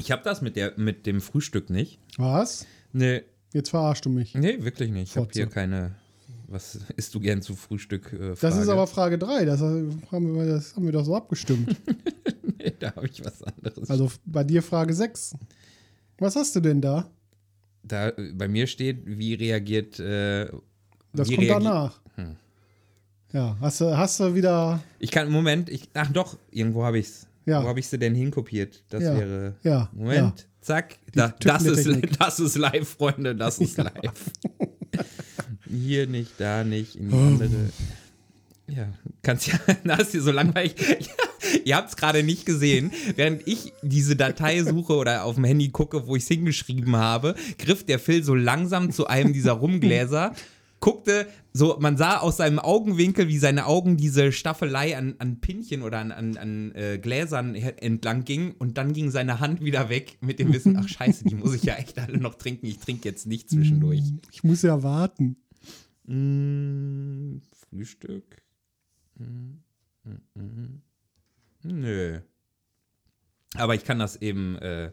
Ich 0.00 0.10
habe 0.10 0.22
das 0.24 0.42
mit, 0.42 0.56
der, 0.56 0.74
mit 0.76 1.06
dem 1.06 1.20
Frühstück 1.20 1.70
nicht. 1.70 2.00
Was? 2.16 2.66
Nee, 2.92 3.22
Jetzt 3.52 3.70
verarschst 3.70 4.04
du 4.04 4.10
mich. 4.10 4.34
nee 4.34 4.62
wirklich 4.62 4.90
nicht. 4.90 5.10
Ich 5.12 5.16
habe 5.16 5.30
hier 5.32 5.46
keine. 5.46 5.94
Was 6.50 6.78
isst 6.96 7.14
du 7.14 7.20
gern 7.20 7.42
zu 7.42 7.54
Frühstück? 7.54 8.12
Äh, 8.12 8.34
Das 8.40 8.56
ist 8.56 8.68
aber 8.68 8.86
Frage 8.86 9.18
3. 9.18 9.44
Das 9.44 9.60
haben 9.60 10.00
wir, 10.34 10.46
das 10.46 10.74
haben 10.74 10.84
wir 10.86 10.92
doch 10.92 11.04
so 11.04 11.14
abgestimmt. 11.14 11.76
Nee, 12.60 12.72
da 12.80 12.92
habe 12.96 13.06
ich 13.06 13.24
was 13.24 13.40
anderes. 13.44 13.88
Also 13.88 14.10
bei 14.24 14.42
dir 14.42 14.64
Frage 14.64 14.92
6. 14.92 15.36
Was 16.18 16.34
hast 16.34 16.56
du 16.56 16.60
denn 16.60 16.80
da? 16.80 17.08
da, 17.84 18.10
bei 18.34 18.48
mir 18.48 18.66
steht, 18.66 19.02
wie 19.06 19.34
reagiert. 19.34 20.00
Äh, 20.00 20.50
Das 21.12 21.28
wie 21.28 21.36
kommt 21.36 21.46
reagi- 21.46 21.52
danach. 21.64 22.00
Ja, 23.32 23.56
hast 23.60 23.80
du, 23.80 23.96
hast 23.96 24.18
du 24.18 24.34
wieder. 24.34 24.82
Ich 24.98 25.12
kann, 25.12 25.30
Moment, 25.30 25.68
ich, 25.68 25.88
ach 25.94 26.10
doch, 26.10 26.36
irgendwo 26.50 26.82
habe 26.82 26.98
ich 26.98 27.06
es. 27.06 27.26
Ja. 27.46 27.62
Wo 27.62 27.68
habe 27.68 27.78
ich 27.78 27.86
sie 27.86 27.96
denn 27.98 28.16
hinkopiert? 28.16 28.82
Das 28.88 29.04
Ja. 29.04 29.16
wäre. 29.16 29.54
Ja, 29.62 29.88
Moment, 29.92 30.48
zack. 30.60 30.98
Da, 31.14 31.28
das, 31.40 31.64
ist, 31.64 31.88
das 32.20 32.40
ist 32.40 32.56
live, 32.58 32.88
Freunde, 32.88 33.36
das 33.36 33.60
ist 33.60 33.76
live. 33.78 33.92
Hier 35.68 36.06
nicht, 36.06 36.32
da 36.38 36.64
nicht, 36.64 36.96
in 36.96 37.08
die 37.08 37.14
Oh. 37.14 37.18
andere. 37.18 37.70
Ja, 38.70 38.88
kannst 39.22 39.46
ja, 39.46 39.58
da 39.84 39.96
ist 39.96 40.12
dir 40.12 40.20
so 40.22 40.30
langweilig. 40.30 40.74
Ihr 41.64 41.76
habt 41.76 41.88
es 41.90 41.96
gerade 41.96 42.22
nicht 42.22 42.44
gesehen. 42.44 42.92
Während 43.16 43.46
ich 43.48 43.72
diese 43.82 44.14
Datei 44.16 44.62
suche 44.62 44.94
oder 44.94 45.24
auf 45.24 45.36
dem 45.36 45.44
Handy 45.44 45.70
gucke, 45.70 46.06
wo 46.06 46.16
ich 46.16 46.24
es 46.24 46.28
hingeschrieben 46.28 46.96
habe, 46.96 47.34
griff 47.58 47.84
der 47.86 47.98
Phil 47.98 48.22
so 48.22 48.34
langsam 48.34 48.92
zu 48.92 49.06
einem 49.06 49.32
dieser 49.32 49.52
Rumgläser, 49.52 50.34
guckte, 50.80 51.26
so, 51.52 51.76
man 51.80 51.96
sah 51.96 52.18
aus 52.18 52.36
seinem 52.36 52.58
Augenwinkel, 52.58 53.28
wie 53.28 53.38
seine 53.38 53.66
Augen 53.66 53.96
diese 53.96 54.32
Staffelei 54.32 54.96
an, 54.96 55.16
an 55.18 55.40
Pinchen 55.40 55.82
oder 55.82 55.98
an, 55.98 56.12
an, 56.12 56.36
an 56.36 56.72
äh, 56.74 56.98
Gläsern 56.98 57.54
entlang 57.54 58.24
ging 58.24 58.52
und 58.52 58.78
dann 58.78 58.92
ging 58.92 59.10
seine 59.10 59.40
Hand 59.40 59.62
wieder 59.62 59.88
weg 59.88 60.18
mit 60.20 60.38
dem 60.38 60.52
Wissen, 60.52 60.76
ach 60.76 60.88
scheiße, 60.88 61.24
die 61.24 61.34
muss 61.34 61.54
ich 61.54 61.64
ja 61.64 61.74
echt 61.74 61.98
alle 61.98 62.18
noch 62.18 62.34
trinken, 62.34 62.66
ich 62.66 62.78
trinke 62.78 63.08
jetzt 63.08 63.26
nicht 63.26 63.50
zwischendurch. 63.50 64.02
Ich 64.30 64.44
muss 64.44 64.62
ja 64.62 64.82
warten. 64.82 65.36
Mm, 66.06 67.42
Frühstück? 67.52 68.42
Mm, 69.16 69.58
mm, 70.04 70.40
mm. 70.40 70.82
Nö. 71.64 72.20
Aber 73.54 73.74
ich 73.74 73.84
kann 73.84 73.98
das 73.98 74.16
eben. 74.16 74.56
Äh, 74.56 74.92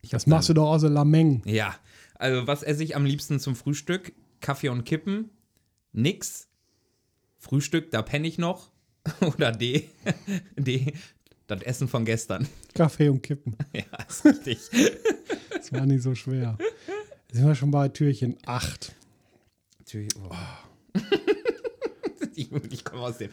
ich 0.00 0.10
Das 0.10 0.26
machst 0.26 0.48
du 0.48 0.54
doch 0.54 0.68
aus 0.68 0.82
der 0.82 0.90
Lameng. 0.90 1.42
Ja. 1.44 1.74
Also, 2.18 2.48
was 2.48 2.64
esse 2.64 2.82
ich 2.82 2.96
am 2.96 3.04
liebsten 3.04 3.38
zum 3.38 3.54
Frühstück? 3.54 4.12
Kaffee 4.40 4.68
und 4.68 4.84
Kippen? 4.84 5.30
Nix. 5.92 6.48
Frühstück, 7.38 7.92
da 7.92 8.02
penne 8.02 8.26
ich 8.26 8.38
noch. 8.38 8.70
Oder 9.20 9.52
D. 9.52 9.88
D. 10.56 10.92
Das 11.46 11.62
Essen 11.62 11.88
von 11.88 12.04
gestern. 12.04 12.46
Kaffee 12.74 13.08
und 13.08 13.22
Kippen. 13.22 13.56
Ja, 13.72 13.84
ist 14.06 14.24
richtig. 14.24 14.58
Das 15.50 15.72
war 15.72 15.86
nicht 15.86 16.02
so 16.02 16.14
schwer. 16.14 16.58
Sind 17.32 17.46
wir 17.46 17.54
schon 17.54 17.70
bei 17.70 17.88
Türchen 17.88 18.36
8. 18.44 18.94
Tür, 19.86 20.08
oh. 20.28 21.00
ich 22.34 22.52
ich 22.52 22.84
komme 22.84 23.02
aus 23.02 23.18
dem. 23.18 23.30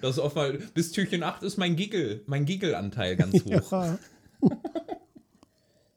Das 0.00 0.16
ist 0.16 0.18
auf 0.18 0.34
mal, 0.34 0.58
bis 0.74 0.90
Türchen 0.90 1.22
8 1.22 1.44
ist 1.44 1.56
mein 1.56 1.76
Giggle, 1.76 2.22
mein 2.26 2.44
Giggle-Anteil 2.44 3.14
ganz 3.14 3.34
hoch. 3.44 3.72
Ja. 3.72 3.98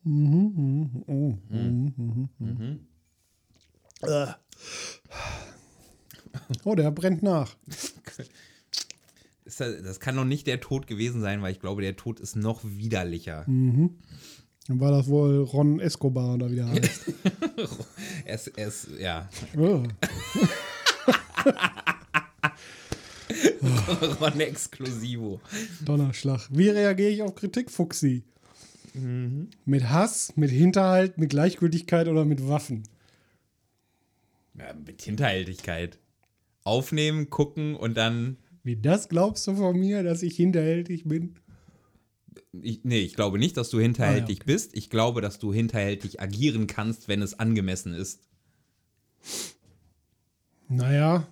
Mhm, 0.08 0.54
mhm, 0.56 1.04
oh, 1.08 1.34
mhm, 1.50 2.30
mhm, 2.40 2.80
Äh. 4.04 4.28
Oh, 6.64 6.76
der 6.76 6.92
brennt 6.92 7.24
nach. 7.24 7.58
Das, 9.44 10.00
kann 10.00 10.16
doch 10.16 10.24
nicht 10.24 10.48
der 10.48 10.62
Tod 10.62 10.88
gewesen 10.88 11.20
sein, 11.22 11.42
weil 11.42 11.52
ich 11.52 11.60
glaube, 11.60 11.82
der 11.82 11.98
Tod 11.98 12.22
ist 12.22 12.38
noch 12.38 12.62
widerlicher. 12.64 13.44
Dann 13.46 13.98
war 14.68 14.92
das 14.92 15.08
wohl 15.08 15.44
Ron 15.44 15.80
Escobar 15.82 16.36
oder 16.36 16.50
wieder 16.52 16.68
heißt. 16.70 17.14
Er 18.26 18.36
ist, 18.36 18.48
er 18.48 18.68
ist, 18.68 18.88
ja, 19.00 19.30
Oh. 19.58 19.84
Ron 24.22 24.40
Exclusivo. 24.40 25.42
Donnerschlag. 25.84 26.48
Wie 26.52 26.70
reagiere 26.70 27.10
ich 27.10 27.22
auf 27.22 27.36
Kritik, 27.36 27.70
Fuchsi? 28.98 29.48
Mit 29.66 29.90
Hass, 29.90 30.34
mit 30.36 30.52
Hinterhalt, 30.52 31.18
mit 31.18 31.30
Gleichgültigkeit 31.30 32.08
oder 32.08 32.26
mit 32.26 32.48
Waffen? 32.48 32.84
Ja, 34.58 34.74
mit 34.74 35.02
Hinterhältigkeit. 35.02 36.00
Aufnehmen, 36.64 37.30
gucken 37.30 37.76
und 37.76 37.96
dann. 37.96 38.38
Wie 38.64 38.76
das 38.76 39.08
glaubst 39.10 39.48
du 39.48 39.56
von 39.56 39.78
mir, 39.80 40.04
dass 40.04 40.24
ich 40.24 40.36
hinterhältig 40.36 41.06
bin? 41.06 41.36
Ich, 42.62 42.84
nee, 42.84 43.00
ich 43.00 43.14
glaube 43.14 43.38
nicht, 43.38 43.56
dass 43.56 43.70
du 43.70 43.80
hinterhältig 43.80 44.40
Ah, 44.40 44.42
ja, 44.42 44.46
bist. 44.54 44.76
Ich 44.76 44.90
glaube, 44.90 45.22
dass 45.22 45.38
du 45.40 45.54
hinterhältig 45.54 46.20
agieren 46.20 46.68
kannst, 46.68 47.08
wenn 47.08 47.22
es 47.22 47.38
angemessen 47.40 47.94
ist. 47.94 48.22
Naja, 50.70 51.28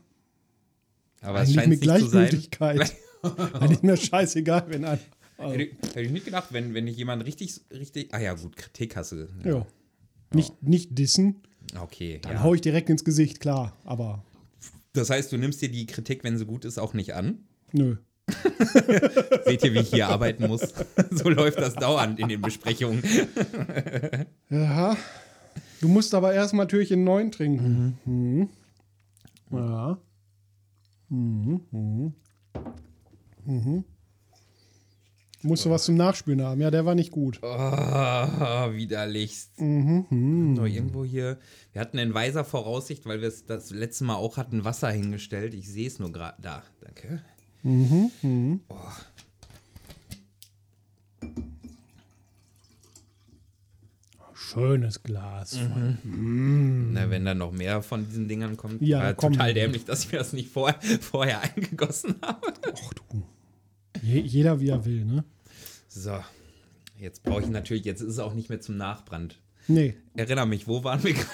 Aber 1.21 1.41
es 1.41 1.53
scheint 1.53 1.67
mit 1.69 1.81
nicht 1.81 1.99
zu 1.99 2.05
sein. 2.07 2.29
Gleichgültigkeit. 2.29 2.95
Eigentlich 3.53 3.81
mir 3.81 3.97
scheißegal, 3.97 4.65
wenn 4.69 4.85
ein. 4.85 4.99
Hätte, 5.37 5.75
hätte 5.87 6.01
ich 6.01 6.11
nicht 6.11 6.25
gedacht, 6.25 6.47
wenn, 6.51 6.73
wenn 6.73 6.87
ich 6.87 6.95
jemand 6.97 7.25
richtig, 7.25 7.59
richtig. 7.71 8.13
Ah 8.13 8.19
ja, 8.19 8.33
gut, 8.33 8.55
Kritik 8.55 8.95
hast 8.95 9.11
du. 9.11 9.27
Ja. 9.43 9.65
Nicht, 10.33 10.61
nicht 10.63 10.97
dissen, 10.97 11.41
Okay, 11.79 12.19
dann 12.21 12.33
ja. 12.33 12.43
hau 12.43 12.53
ich 12.53 12.61
direkt 12.61 12.89
ins 12.89 13.03
Gesicht, 13.03 13.39
klar. 13.39 13.75
Aber 13.85 14.23
Das 14.93 15.09
heißt, 15.09 15.31
du 15.31 15.37
nimmst 15.37 15.61
dir 15.61 15.69
die 15.69 15.85
Kritik, 15.87 16.23
wenn 16.23 16.37
sie 16.37 16.45
gut 16.45 16.63
ist, 16.63 16.77
auch 16.77 16.93
nicht 16.93 17.13
an. 17.15 17.39
nö. 17.71 17.97
Seht 19.45 19.63
ihr, 19.63 19.73
wie 19.75 19.79
ich 19.79 19.89
hier 19.91 20.07
arbeiten 20.07 20.47
muss? 20.47 20.73
So 21.11 21.29
läuft 21.29 21.59
das 21.59 21.75
dauernd 21.75 22.19
in 22.19 22.27
den 22.27 22.41
Besprechungen. 22.41 23.03
Ja. 24.49 24.95
Du 25.81 25.87
musst 25.87 26.13
aber 26.15 26.33
erstmal 26.33 26.67
Türchen 26.67 27.03
9 27.03 27.31
trinken. 27.31 27.99
Mhm. 28.05 28.49
Ja. 29.51 29.97
Mhm. 31.09 31.61
Mhm. 31.71 32.13
Mhm. 33.45 33.83
Musst 35.45 35.63
du 35.63 35.69
was 35.69 35.83
zum 35.83 35.93
Nachspülen 35.93 36.41
haben. 36.41 36.59
Ja, 36.59 36.71
der 36.71 36.87
war 36.87 36.95
nicht 36.95 37.11
gut. 37.11 37.37
Oh, 37.43 37.45
widerlichst. 37.45 39.61
Mhm. 39.61 40.55
Noch 40.55 40.65
irgendwo 40.65 41.05
hier. 41.05 41.37
Wir 41.71 41.81
hatten 41.81 41.99
in 41.99 42.15
weiser 42.15 42.43
Voraussicht, 42.43 43.05
weil 43.05 43.21
wir 43.21 43.27
es 43.27 43.45
das 43.45 43.69
letzte 43.69 44.05
Mal 44.05 44.15
auch 44.15 44.37
hatten, 44.37 44.65
Wasser 44.65 44.89
hingestellt. 44.89 45.53
Ich 45.53 45.71
sehe 45.71 45.85
es 45.85 45.99
nur 45.99 46.11
gerade. 46.11 46.41
Da, 46.41 46.63
danke. 46.81 47.21
Mhm. 47.61 48.61
Oh. 48.69 48.75
Schönes 54.33 55.03
Glas. 55.03 55.59
Na, 56.03 57.09
wenn 57.11 57.23
da 57.23 57.35
noch 57.35 57.51
mehr 57.51 57.83
von 57.83 58.07
diesen 58.07 58.27
Dingern 58.27 58.57
kommt. 58.57 58.81
Ja, 58.81 59.01
war 59.01 59.13
komm. 59.13 59.33
total 59.33 59.53
dämlich, 59.53 59.85
dass 59.85 60.05
ich 60.05 60.11
mir 60.11 60.17
das 60.17 60.33
nicht 60.33 60.49
vorher, 60.49 60.79
vorher 61.01 61.41
eingegossen 61.41 62.15
habe. 62.23 62.51
Ach 62.73 62.93
du. 62.93 63.23
Je, 64.01 64.21
jeder 64.21 64.59
wie 64.59 64.69
er 64.69 64.83
will, 64.85 65.05
ne? 65.05 65.23
So. 65.95 66.19
Jetzt 66.99 67.23
brauche 67.23 67.41
ich 67.41 67.47
natürlich, 67.47 67.85
jetzt 67.85 68.01
ist 68.01 68.09
es 68.09 68.19
auch 68.19 68.33
nicht 68.33 68.49
mehr 68.49 68.59
zum 68.59 68.75
Nachbrand. 68.75 69.39
Nee. 69.67 69.95
Erinnere 70.13 70.45
mich, 70.45 70.67
wo 70.67 70.83
waren 70.83 71.01
wir 71.03 71.13
gerade? 71.13 71.29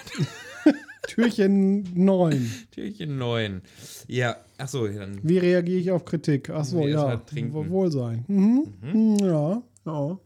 Türchen 1.07 1.83
9. 1.95 2.51
Türchen 2.69 3.17
9. 3.17 3.61
Ja, 4.07 4.37
achso, 4.59 4.87
dann. 4.87 5.19
Wie 5.23 5.39
reagiere 5.39 5.79
ich 5.79 5.91
auf 5.91 6.05
Kritik? 6.05 6.51
Ach 6.51 6.63
so, 6.63 6.79
Nee, 6.79 6.91
erst 6.91 7.05
ja. 7.07 7.17
trinken. 7.17 7.69
Wohlsein. 7.69 8.23
Mhm. 8.27 8.73
Mhm. 8.81 9.17
Ja. 9.19 9.63
Ja. 9.85 10.19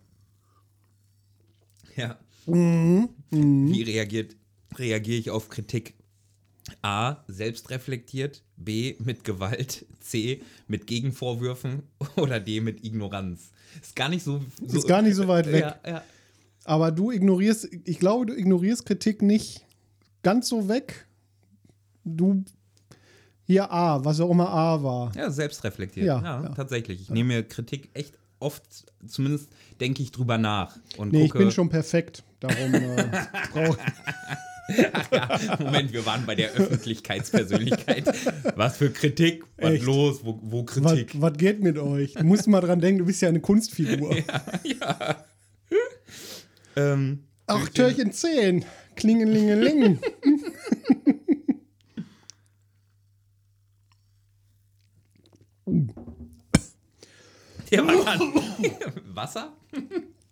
Ja. 1.96 2.20
Mhm. 2.46 3.10
Wie 3.32 3.84
reagiert, 3.84 4.36
reagiere 4.77 5.18
ich 5.18 5.30
auf 5.30 5.48
Kritik? 5.48 5.96
A. 6.82 7.24
Selbstreflektiert. 7.27 8.44
B. 8.58 8.96
Mit 9.00 9.24
Gewalt. 9.24 9.86
C. 10.01 10.42
Mit 10.68 10.88
Gegenvorwürfen. 10.88 11.84
Oder 12.18 12.39
D. 12.42 12.60
Mit 12.60 12.84
Ignoranz. 12.84 13.51
Ist 13.82 13.96
gar 13.96 14.10
nicht 14.10 14.24
so. 14.24 14.41
so 14.65 14.77
Ist 14.77 14.88
gar 14.88 15.01
nicht 15.01 15.15
so 15.15 15.27
weit 15.27 15.51
weg. 15.51 15.62
Ja, 15.62 15.79
ja. 15.86 16.03
Aber 16.63 16.91
du 16.91 17.12
ignorierst, 17.12 17.70
ich 17.86 18.00
glaube, 18.00 18.25
du 18.25 18.34
ignorierst 18.34 18.86
Kritik 18.86 19.22
nicht 19.22 19.65
ganz 20.24 20.48
so 20.50 20.67
weg. 20.67 21.05
Du 22.03 22.44
hier 23.44 23.72
A, 23.72 24.03
was 24.03 24.20
auch 24.20 24.32
immer 24.32 24.50
A 24.50 24.82
war. 24.84 25.15
Ja, 25.15 25.29
selbstreflektiert. 25.29 26.05
Ja, 26.08 26.22
Ja, 26.22 26.44
ja. 26.44 26.50
tatsächlich. 26.50 27.01
Ich 27.01 27.10
nehme 27.10 27.36
mir 27.36 27.44
Kritik 27.44 27.89
echt 27.94 28.15
oft, 28.39 28.63
zumindest 29.08 29.50
denke 29.79 30.01
ich 30.01 30.12
drüber 30.12 30.38
nach. 30.38 30.75
Und 30.98 31.12
Nee, 31.13 31.25
ich 31.25 31.32
gucke, 31.32 31.44
bin 31.44 31.51
schon 31.51 31.70
perfekt. 31.70 32.24
Darum 32.39 32.74
äh, 32.74 33.10
brauch, 34.68 35.60
Moment, 35.60 35.94
wir 35.94 36.06
waren 36.06 36.26
bei 36.26 36.36
der 36.36 36.52
Öffentlichkeitspersönlichkeit. 36.54 38.06
Was 38.56 38.78
für 38.78 38.92
Kritik? 38.92 39.44
Was 39.58 39.74
Echt? 39.74 39.86
los? 39.86 40.24
Wo, 40.24 40.40
wo 40.42 40.66
was, 40.66 40.74
Kritik? 40.74 41.22
was 41.22 41.34
geht 41.34 41.62
mit 41.62 41.78
euch? 41.78 42.14
Du 42.14 42.24
musst 42.24 42.48
mal 42.48 42.62
dran 42.62 42.80
denken, 42.80 43.00
du 43.00 43.06
bist 43.06 43.22
ja 43.22 43.30
eine 43.30 43.42
Kunstfigur. 43.42 44.16
Ähm, 46.78 47.24
Ach, 47.48 47.70
Türchen 47.70 48.12
10. 48.12 48.66
Klingelingeling. 48.96 49.98
der 57.72 57.88
war 57.88 58.20
Wasser? 59.14 59.54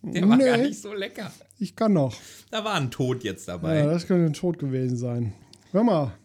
Der 0.04 0.28
war 0.28 0.38
Nee. 0.38 0.46
gar 0.46 0.58
nicht 0.58 0.82
so 0.82 0.94
lecker. 0.94 1.32
Ich 1.60 1.76
kann 1.76 1.94
noch. 1.94 2.14
Da 2.52 2.64
war 2.66 2.74
ein 2.76 2.92
Tod 2.92 3.24
jetzt 3.24 3.48
dabei. 3.48 3.80
Ja, 3.80 3.86
das 3.88 4.06
könnte 4.06 4.26
ein 4.26 4.34
Tod 4.34 4.60
gewesen 4.60 4.98
sein. 4.98 5.34
Hör 5.72 5.84
mal. 5.84 6.18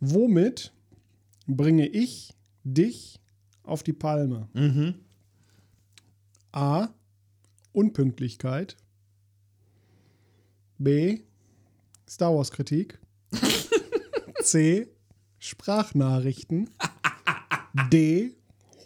Womit 0.00 0.72
bringe 1.48 1.86
ich 1.88 2.32
dich 2.64 3.18
auf 3.64 3.82
die 3.82 3.92
Palme? 3.92 4.48
A. 6.52 6.88
Unpünktlichkeit. 7.72 8.76
B. 10.78 11.20
Star 12.08 12.34
Wars 12.36 12.50
Kritik. 12.52 12.98
C. 14.42 14.86
Sprachnachrichten. 15.38 16.70
D. 17.90 18.36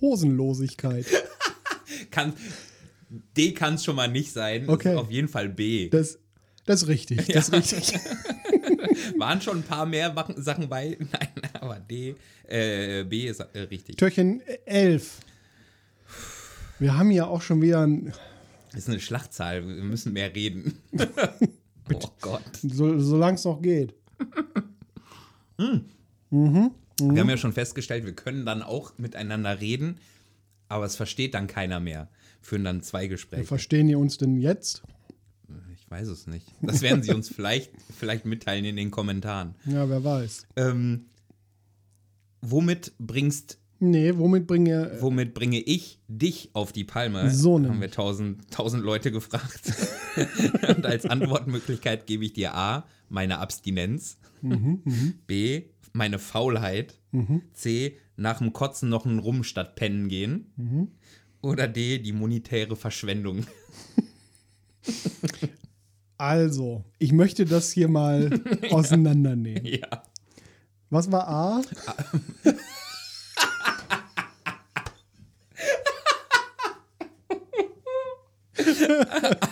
Hosenlosigkeit. 0.00 1.07
Kann, 2.11 2.33
D 3.37 3.52
kann 3.52 3.75
es 3.75 3.85
schon 3.85 3.97
mal 3.97 4.09
nicht 4.09 4.33
sein. 4.33 4.69
Okay. 4.69 4.95
Auf 4.95 5.11
jeden 5.11 5.29
Fall 5.29 5.49
B. 5.49 5.88
Das, 5.88 6.19
das 6.64 6.83
ist 6.83 6.88
richtig. 6.88 7.26
Das 7.35 7.49
ist 7.49 7.75
richtig. 7.75 8.00
Waren 9.19 9.40
schon 9.40 9.59
ein 9.59 9.62
paar 9.62 9.87
mehr 9.87 10.14
Sachen 10.37 10.69
bei. 10.69 10.97
Nein, 11.12 11.50
aber 11.61 11.81
D, 11.81 12.14
äh, 12.47 13.05
B 13.05 13.26
ist 13.26 13.40
äh, 13.40 13.61
richtig. 13.61 13.97
Türchen 13.97 14.40
11. 14.64 15.19
Wir 16.79 16.97
haben 16.97 17.11
ja 17.11 17.26
auch 17.26 17.43
schon 17.43 17.61
wieder 17.61 17.87
ein, 17.87 18.12
Das 18.73 18.83
ist 18.83 18.88
eine 18.88 19.00
Schlachtzahl. 19.00 19.67
Wir 19.67 19.83
müssen 19.83 20.12
mehr 20.12 20.35
reden. 20.35 20.79
oh 21.93 22.11
Gott. 22.21 22.43
so, 22.62 22.99
solange 22.99 23.35
es 23.35 23.45
noch 23.45 23.61
geht. 23.61 23.95
Wir 25.59 27.21
haben 27.21 27.29
ja 27.29 27.37
schon 27.37 27.52
festgestellt, 27.52 28.05
wir 28.05 28.14
können 28.14 28.47
dann 28.47 28.62
auch 28.62 28.97
miteinander 28.97 29.61
reden, 29.61 29.99
aber 30.69 30.87
es 30.87 30.97
versteht 30.97 31.35
dann 31.35 31.49
keiner 31.49 31.81
mehr. 31.81 32.09
Führen 32.40 32.64
dann 32.64 32.82
zwei 32.82 33.06
Gespräche. 33.06 33.44
Verstehen 33.44 33.88
die 33.88 33.94
uns 33.94 34.18
denn 34.18 34.37
jetzt? 34.37 34.82
Ich 35.75 35.90
weiß 35.90 36.09
es 36.09 36.26
nicht. 36.26 36.47
Das 36.62 36.82
werden 36.82 37.02
sie 37.02 37.12
uns 37.12 37.28
vielleicht, 37.35 37.73
vielleicht 37.97 38.25
mitteilen 38.25 38.64
in 38.64 38.76
den 38.76 38.90
Kommentaren. 38.90 39.54
Ja, 39.66 39.88
wer 39.88 40.02
weiß. 40.04 40.47
Ähm, 40.56 41.06
womit 42.40 42.92
bringst 42.99 43.59
Nee, 43.82 44.12
womit 44.18 44.47
bringe 44.47 44.99
womit 45.00 45.32
bringe 45.32 45.59
ich 45.59 46.00
dich 46.06 46.50
auf 46.52 46.70
die 46.70 46.85
Palme? 46.85 47.30
So 47.30 47.54
haben 47.54 47.62
nämlich. 47.62 47.80
wir 47.80 47.90
tausend, 47.90 48.50
tausend 48.50 48.85
Leute 48.85 49.11
gefragt. 49.11 49.73
Und 50.68 50.85
als 50.85 51.06
Antwortmöglichkeit 51.06 52.06
gebe 52.06 52.26
ich 52.26 52.35
dir 52.35 52.54
A, 52.54 52.87
meine 53.09 53.38
Abstinenz. 53.38 54.18
B, 55.26 55.62
meine 55.94 56.18
Faulheit. 56.18 57.00
C, 57.54 57.97
nach 58.16 58.38
dem 58.38 58.52
Kotzen 58.52 58.90
noch 58.90 59.06
einen 59.06 59.18
Rum 59.18 59.44
statt 59.44 59.76
pennen 59.76 60.09
gehen. 60.09 60.92
Oder 61.42 61.68
D, 61.68 61.99
die 61.99 62.12
monetäre 62.12 62.76
Verschwendung. 62.76 63.47
Also, 66.18 66.85
ich 66.98 67.12
möchte 67.12 67.46
das 67.46 67.72
hier 67.72 67.88
mal 67.88 68.31
auseinandernehmen. 68.70 69.64
ja. 69.64 70.03
Was 70.90 71.11
war 71.11 71.29
A? 71.29 71.62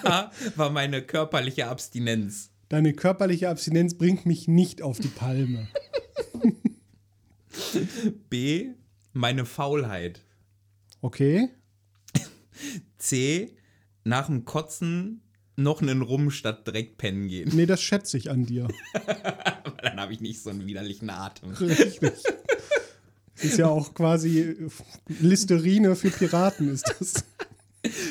A 0.04 0.30
war 0.56 0.70
meine 0.70 1.02
körperliche 1.02 1.68
Abstinenz. 1.68 2.50
Deine 2.68 2.92
körperliche 2.92 3.48
Abstinenz 3.48 3.96
bringt 3.96 4.26
mich 4.26 4.48
nicht 4.48 4.82
auf 4.82 4.98
die 4.98 5.08
Palme. 5.08 5.68
B, 8.28 8.70
meine 9.12 9.46
Faulheit. 9.46 10.20
Okay? 11.00 11.48
C, 12.98 13.56
nach 14.04 14.26
dem 14.26 14.44
Kotzen 14.44 15.22
noch 15.56 15.82
einen 15.82 16.02
Rum 16.02 16.30
statt 16.30 16.66
direkt 16.66 16.98
pennen 16.98 17.28
gehen. 17.28 17.50
Nee, 17.54 17.66
das 17.66 17.82
schätze 17.82 18.16
ich 18.16 18.30
an 18.30 18.46
dir. 18.46 18.68
Dann 19.82 20.00
habe 20.00 20.12
ich 20.12 20.20
nicht 20.20 20.40
so 20.40 20.50
einen 20.50 20.66
widerlichen 20.66 21.10
Atem. 21.10 21.50
Richtig. 21.50 22.12
Ist 23.40 23.58
ja 23.58 23.66
auch 23.66 23.94
quasi 23.94 24.56
Listerine 25.20 25.94
für 25.96 26.10
Piraten, 26.10 26.68
ist 26.70 26.94
das. 26.98 27.24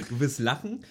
Du 0.10 0.20
wirst 0.20 0.40
lachen. 0.40 0.86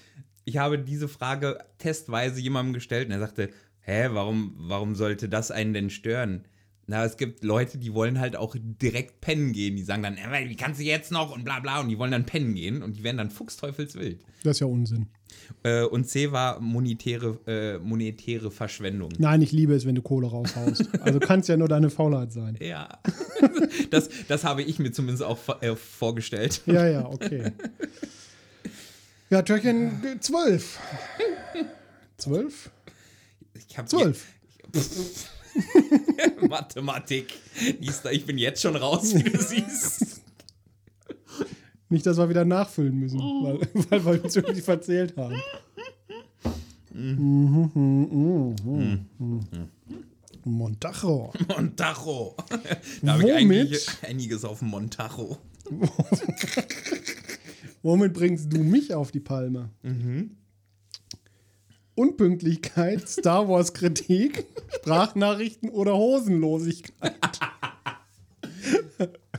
Ich 0.44 0.58
habe 0.58 0.78
diese 0.78 1.08
Frage 1.08 1.58
testweise 1.78 2.40
jemandem 2.40 2.74
gestellt 2.74 3.06
und 3.06 3.12
er 3.12 3.20
sagte, 3.20 3.50
hä, 3.80 4.08
warum, 4.12 4.54
warum 4.58 4.94
sollte 4.94 5.28
das 5.28 5.50
einen 5.50 5.72
denn 5.72 5.90
stören? 5.90 6.44
Na, 6.88 7.04
es 7.04 7.16
gibt 7.16 7.42
Leute, 7.42 7.78
die 7.78 7.92
wollen 7.94 8.20
halt 8.20 8.36
auch 8.36 8.54
direkt 8.58 9.20
pennen 9.20 9.52
gehen. 9.52 9.74
Die 9.74 9.82
sagen 9.82 10.04
dann, 10.04 10.16
äh, 10.16 10.48
wie 10.48 10.54
kannst 10.54 10.78
du 10.80 10.84
jetzt 10.84 11.10
noch 11.10 11.34
und 11.34 11.44
bla 11.44 11.58
bla 11.58 11.80
und 11.80 11.88
die 11.88 11.98
wollen 11.98 12.12
dann 12.12 12.26
pennen 12.26 12.54
gehen 12.54 12.82
und 12.82 12.96
die 12.96 13.02
werden 13.02 13.16
dann 13.16 13.30
fuchsteufelswild. 13.30 14.20
Das 14.44 14.56
ist 14.56 14.60
ja 14.60 14.66
Unsinn. 14.66 15.06
Äh, 15.64 15.82
und 15.82 16.08
C 16.08 16.30
war 16.30 16.60
monetäre, 16.60 17.38
äh, 17.46 17.78
monetäre 17.78 18.50
Verschwendung. 18.50 19.10
Nein, 19.18 19.42
ich 19.42 19.50
liebe 19.52 19.74
es, 19.74 19.84
wenn 19.84 19.94
du 19.96 20.02
Kohle 20.02 20.28
raushaust. 20.28 20.88
Also 21.00 21.18
kann 21.20 21.40
es 21.40 21.48
ja 21.48 21.56
nur 21.56 21.68
deine 21.68 21.90
Faulheit 21.90 22.32
sein. 22.32 22.56
Ja, 22.60 22.98
das, 23.90 24.08
das 24.28 24.44
habe 24.44 24.62
ich 24.62 24.78
mir 24.78 24.92
zumindest 24.92 25.22
auch 25.22 25.38
äh, 25.62 25.76
vorgestellt. 25.76 26.62
Ja, 26.66 26.86
ja, 26.86 27.06
okay. 27.06 27.52
Ja, 29.30 29.42
Türchen 29.42 30.18
12. 30.20 30.78
12? 32.18 32.70
Ich 33.68 33.78
habe 33.78 33.88
12. 33.88 34.26
Mathematik. 36.48 37.34
Da- 38.02 38.10
Ich 38.10 38.24
bin 38.26 38.38
jetzt 38.38 38.60
schon 38.62 38.76
raus, 38.76 39.14
wie 39.14 39.22
du 39.22 39.38
siehst. 39.40 40.20
Nicht, 41.88 42.04
dass 42.06 42.16
wir 42.18 42.28
wieder 42.28 42.44
nachfüllen 42.44 42.98
müssen, 42.98 43.20
weil, 43.20 43.60
weil 43.90 44.04
wir 44.04 44.24
uns 44.24 44.34
irgendwie 44.36 44.60
verzählt 44.60 45.16
haben. 45.16 45.36
Mhm, 46.92 47.70
mhm, 47.74 48.56
mhm, 48.64 49.06
mhm. 49.18 49.40
Montajo. 50.44 51.32
Montajo. 51.48 52.36
Da 53.02 53.12
habe 53.12 53.24
ich 53.24 53.32
eigentlich 53.34 53.86
einiges 54.02 54.44
auf 54.44 54.60
dem 54.60 54.68
Montajo. 54.68 55.38
Womit 57.82 58.12
bringst 58.14 58.52
du 58.52 58.58
mich 58.62 58.92
auf 58.94 59.10
die 59.12 59.20
Palme? 59.20 59.70
Unpünktlichkeit, 61.96 63.08
Star 63.08 63.48
Wars 63.48 63.72
Kritik, 63.72 64.44
Sprachnachrichten 64.76 65.70
oder 65.70 65.96
Hosenlosigkeit? 65.96 67.14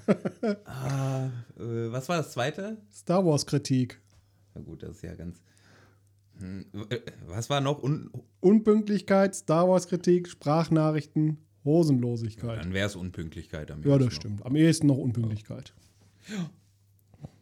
Äh, 0.08 1.30
was 1.92 2.10
war 2.10 2.18
das 2.18 2.32
zweite? 2.32 2.78
Star 2.94 3.26
Wars 3.26 3.46
Kritik. 3.46 4.00
Na 4.56 4.62
gut, 4.62 4.84
das 4.84 4.92
ist 4.98 5.02
ja 5.04 5.16
ganz. 5.16 5.40
Hm, 6.40 6.66
äh, 6.90 7.00
Was 7.28 7.50
war 7.50 7.62
noch? 7.62 7.82
Un 7.84 8.12
Unpünktlichkeit, 8.40 9.36
Star 9.36 9.68
Wars 9.68 9.88
Kritik, 9.88 10.28
Sprachnachrichten, 10.30 11.38
Hosenlosigkeit. 11.66 12.60
Dann 12.60 12.74
wäre 12.74 12.88
es 12.88 12.96
Unpünktlichkeit 12.96 13.72
am 13.72 13.84
Ja, 13.84 13.98
das 13.98 14.14
stimmt. 14.14 14.46
Am 14.46 14.56
ehesten 14.56 14.88
noch 14.88 14.98
Unpünktlichkeit. 14.98 15.74
noch. 16.30 16.50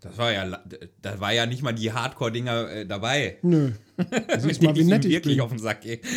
Das 0.06 0.20
war 0.20 0.32
ja, 0.32 0.60
da 1.02 1.20
war 1.20 1.34
ja 1.34 1.48
nicht 1.48 1.64
mal 1.64 1.74
die 1.74 1.92
Hardcore-Dinger 1.92 2.70
äh, 2.70 2.86
dabei. 2.86 3.40
Nö. 3.42 3.72
Siehst 4.38 4.62
mal, 4.62 4.74
Die 4.74 4.82
wie 4.82 4.84
nett 4.86 5.04
ich 5.04 5.12
wirklich 5.14 5.38
bin. 5.38 5.42
auf 5.44 5.50
den 5.50 5.60
Sack 5.60 5.82
gehe. 5.82 6.00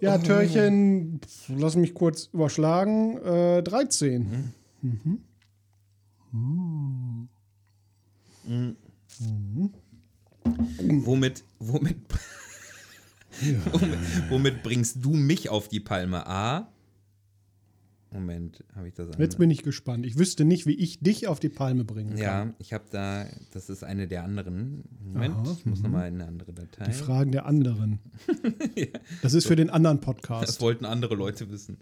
Ja, 0.00 0.16
Törchen, 0.16 1.20
pf, 1.26 1.48
lass 1.56 1.74
mich 1.74 1.92
kurz 1.92 2.26
überschlagen. 2.32 3.18
Äh, 3.18 3.62
13. 3.64 4.54
Womit, 11.04 11.44
womit, 11.58 11.96
womit, 13.72 13.98
womit 14.30 14.62
bringst 14.62 15.04
du 15.04 15.10
mich 15.14 15.48
auf 15.48 15.68
die 15.68 15.80
Palme? 15.80 16.26
A. 16.26 16.72
Moment, 18.10 18.64
habe 18.74 18.88
ich 18.88 18.94
das 18.94 19.08
Jetzt 19.18 19.38
bin 19.38 19.50
ich 19.50 19.62
gespannt. 19.62 20.06
Ich 20.06 20.18
wüsste 20.18 20.44
nicht, 20.44 20.66
wie 20.66 20.74
ich 20.74 21.00
dich 21.00 21.26
auf 21.26 21.40
die 21.40 21.50
Palme 21.50 21.84
bringen 21.84 22.10
kann. 22.10 22.18
Ja, 22.18 22.54
ich 22.58 22.72
habe 22.72 22.84
da, 22.90 23.26
das 23.52 23.68
ist 23.68 23.84
eine 23.84 24.08
der 24.08 24.24
anderen. 24.24 24.84
Moment, 25.00 25.34
Aha, 25.36 25.56
ich 25.58 25.66
muss 25.66 25.82
nochmal 25.82 26.08
in 26.08 26.14
eine 26.14 26.26
andere 26.26 26.52
Datei. 26.54 26.86
Die 26.86 26.92
Fragen 26.92 27.32
der 27.32 27.46
anderen. 27.46 27.98
Das 29.22 29.34
ist 29.34 29.46
für 29.46 29.56
den 29.56 29.68
anderen 29.70 30.00
Podcast. 30.00 30.48
Das 30.48 30.60
wollten 30.60 30.84
andere 30.84 31.14
Leute 31.14 31.50
wissen. 31.50 31.78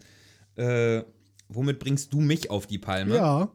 Äh, 0.57 1.03
womit 1.49 1.79
bringst 1.79 2.13
du 2.13 2.21
mich 2.21 2.51
auf 2.51 2.67
die 2.67 2.79
Palme? 2.79 3.17
Ja, 3.17 3.51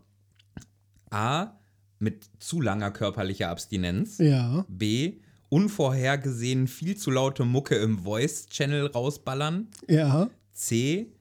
A. 1.09 1.57
Mit 1.99 2.29
zu 2.39 2.61
langer 2.61 2.91
körperlicher 2.91 3.49
Abstinenz. 3.49 4.17
ja. 4.17 4.65
B. 4.69 5.19
Unvorhergesehen 5.49 6.67
viel 6.67 6.95
zu 6.95 7.11
laute 7.11 7.43
Mucke 7.43 7.75
im 7.75 7.99
Voice-Channel 7.99 8.87
rausballern. 8.87 9.67
Ja. 9.89 10.29
C. 10.53 11.11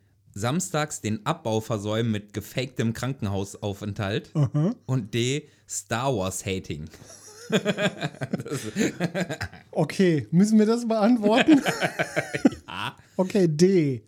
Samstags 0.40 1.00
den 1.00 1.24
Abbau 1.26 1.60
versäumen 1.60 2.10
mit 2.10 2.32
gefaktem 2.32 2.92
Krankenhausaufenthalt. 2.92 4.30
Aha. 4.34 4.74
Und 4.86 5.14
D. 5.14 5.48
Star 5.68 6.16
Wars 6.16 6.44
Hating. 6.44 6.88
Okay, 9.72 10.26
müssen 10.30 10.58
wir 10.58 10.66
das 10.66 10.86
beantworten? 10.86 11.60
Okay, 13.16 13.48
D. 13.48 14.02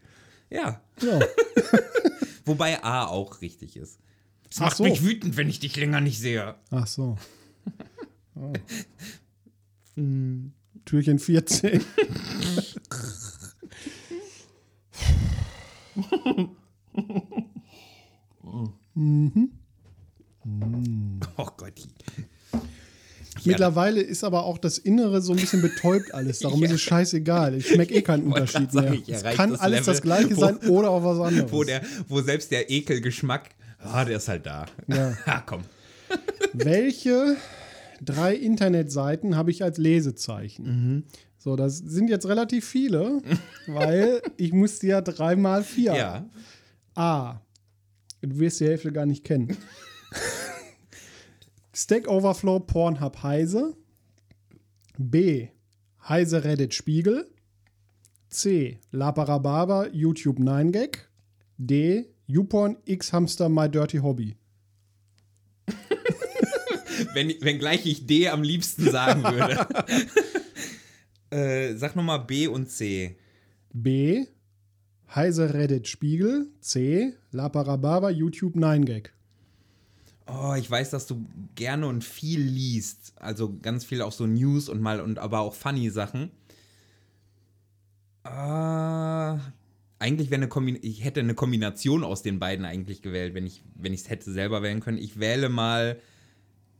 Ja. 0.49 0.81
Ja. 1.03 1.21
Wobei 2.47 2.83
A 2.83 3.07
auch 3.07 3.43
richtig 3.43 3.77
ist. 3.77 3.99
Es 4.51 4.57
Ach 4.59 4.67
macht 4.67 4.77
so. 4.79 4.85
mich 4.85 5.03
wütend, 5.05 5.37
wenn 5.37 5.49
ich 5.51 5.61
dich 5.61 5.77
länger 5.77 6.01
nicht 6.01 6.19
sehe. 6.19 6.55
Ach 6.71 6.87
so. 6.87 7.19
Oh. 8.35 8.53
Türchen 10.87 11.19
14. 11.19 11.85
Oh 21.37 21.47
Gott. 21.57 21.73
Mittlerweile 23.45 24.01
ist 24.01 24.25
aber 24.25 24.45
auch 24.45 24.59
das 24.59 24.77
Innere 24.79 25.23
so 25.23 25.33
ein 25.33 25.39
bisschen 25.39 25.63
betäubt 25.63 26.13
alles. 26.15 26.41
Darum 26.41 26.63
ist 26.65 26.73
es 26.73 26.81
scheißegal. 26.83 27.55
Ich 27.55 27.69
schmecke 27.69 27.95
eh 27.95 28.03
keinen 28.03 28.25
Unterschied 28.25 28.71
sagen, 28.73 28.91
mehr. 28.91 28.99
ich 29.01 29.09
Es 29.09 29.23
kann 29.23 29.51
das 29.51 29.61
alles 29.61 29.81
Level, 29.81 29.95
das 29.95 30.03
Gleiche 30.03 30.37
wo- 30.37 30.41
sein 30.41 30.57
oder 30.69 30.91
auch 30.91 31.03
was 31.05 31.19
anderes. 31.21 31.51
Wo, 31.53 31.65
der, 31.65 31.83
wo 32.09 32.21
selbst 32.21 32.51
der 32.51 32.71
Ekelgeschmack, 32.71 33.51
ah, 33.79 34.05
der 34.05 34.17
ist 34.19 34.29
halt 34.29 34.47
da. 34.47 34.67
Ja. 34.89 35.17
ja, 35.27 35.43
komm. 35.47 35.63
Welche 36.53 37.37
drei 38.03 38.35
Internetseiten 38.35 39.37
habe 39.37 39.51
ich 39.51 39.63
als 39.63 39.79
Lesezeichen? 39.79 40.65
Mhm. 40.65 41.05
So, 41.39 41.57
das 41.57 41.79
sind 41.79 42.09
jetzt 42.09 42.27
relativ 42.27 42.67
viele, 42.67 43.23
weil 43.67 44.23
ich 44.37 44.53
musste 44.53 44.87
ja 44.89 45.01
dreimal 45.01 45.65
vier. 45.65 45.95
Ja. 45.95 46.27
A. 46.95 47.41
Du 48.23 48.39
wirst 48.39 48.61
die 48.61 48.67
Hälfte 48.67 48.93
gar 48.93 49.07
nicht 49.07 49.25
kennen. 49.25 49.57
Stack 51.75 52.09
Overflow 52.09 52.61
Pornhub 52.61 53.23
Heise. 53.23 53.77
B. 54.97 55.49
Heise 56.09 56.45
Reddit 56.45 56.75
Spiegel. 56.75 57.29
C. 58.29 58.79
Laparababa 58.93 59.89
YouTube 59.89 60.39
9gag. 60.39 60.99
D. 61.59 62.07
YouPorn 62.27 62.77
X 62.85 63.13
Hamster 63.13 63.49
My 63.49 63.69
Dirty 63.69 63.99
Hobby. 63.99 64.37
Wenn, 67.15 67.35
wenn 67.41 67.59
gleich 67.59 67.85
ich 67.87 68.07
D 68.07 68.29
am 68.29 68.43
liebsten 68.43 68.91
sagen 68.91 69.23
würde. 69.25 69.67
äh, 71.31 71.75
sag 71.75 71.97
nochmal 71.97 72.21
B 72.21 72.47
und 72.47 72.71
C. 72.71 73.17
B. 73.73 74.27
Heise 75.15 75.53
Reddit 75.53 75.89
Spiegel. 75.89 76.49
C. 76.61 77.15
Laparababa 77.33 78.11
YouTube 78.11 78.57
9gag. 78.57 79.09
Oh, 80.27 80.55
ich 80.57 80.71
weiß, 80.71 80.91
dass 80.91 81.07
du 81.07 81.27
gerne 81.55 81.87
und 81.87 82.05
viel 82.05 82.41
liest. 82.41 83.13
Also 83.17 83.55
ganz 83.61 83.85
viel 83.85 84.01
auch 84.03 84.13
so 84.13 84.27
News 84.27 84.69
und 84.69 84.81
mal 84.81 85.01
und 85.01 85.19
aber 85.19 85.41
auch 85.41 85.55
funny 85.55 85.91
Sachen. 85.91 86.31
Ah, 88.25 89.39
eigentlich 89.99 90.31
wäre 90.31 90.41
eine 90.41 90.49
Kombin 90.49 90.79
ich 90.81 91.05
hätte 91.05 91.21
eine 91.21 91.35
Kombination 91.35 92.05
aus 92.05 92.23
den 92.23 92.39
beiden 92.39 92.65
eigentlich 92.65 93.03
gewählt, 93.03 93.35
wenn 93.35 93.47
ich 93.47 93.63
wenn 93.75 93.93
ich 93.93 94.03
es 94.03 94.11
hätte 94.11 94.33
selber 94.33 94.63
wählen 94.63 94.81
können. 94.81 94.99
Ich 94.99 95.19
wähle 95.19 95.49
mal 95.49 96.01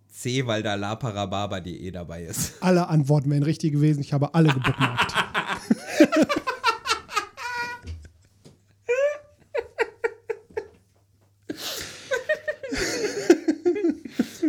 C, 0.09 0.47
weil 0.47 0.63
da 0.63 0.77
laparababa.de 0.77 1.91
dabei 1.91 2.23
ist. 2.25 2.63
Alle 2.63 2.89
Antworten 2.89 3.31
wären 3.31 3.43
richtig 3.43 3.73
gewesen. 3.73 4.01
Ich 4.01 4.13
habe 4.13 4.35
alle 4.35 4.53
gebookmarkt. 4.55 5.13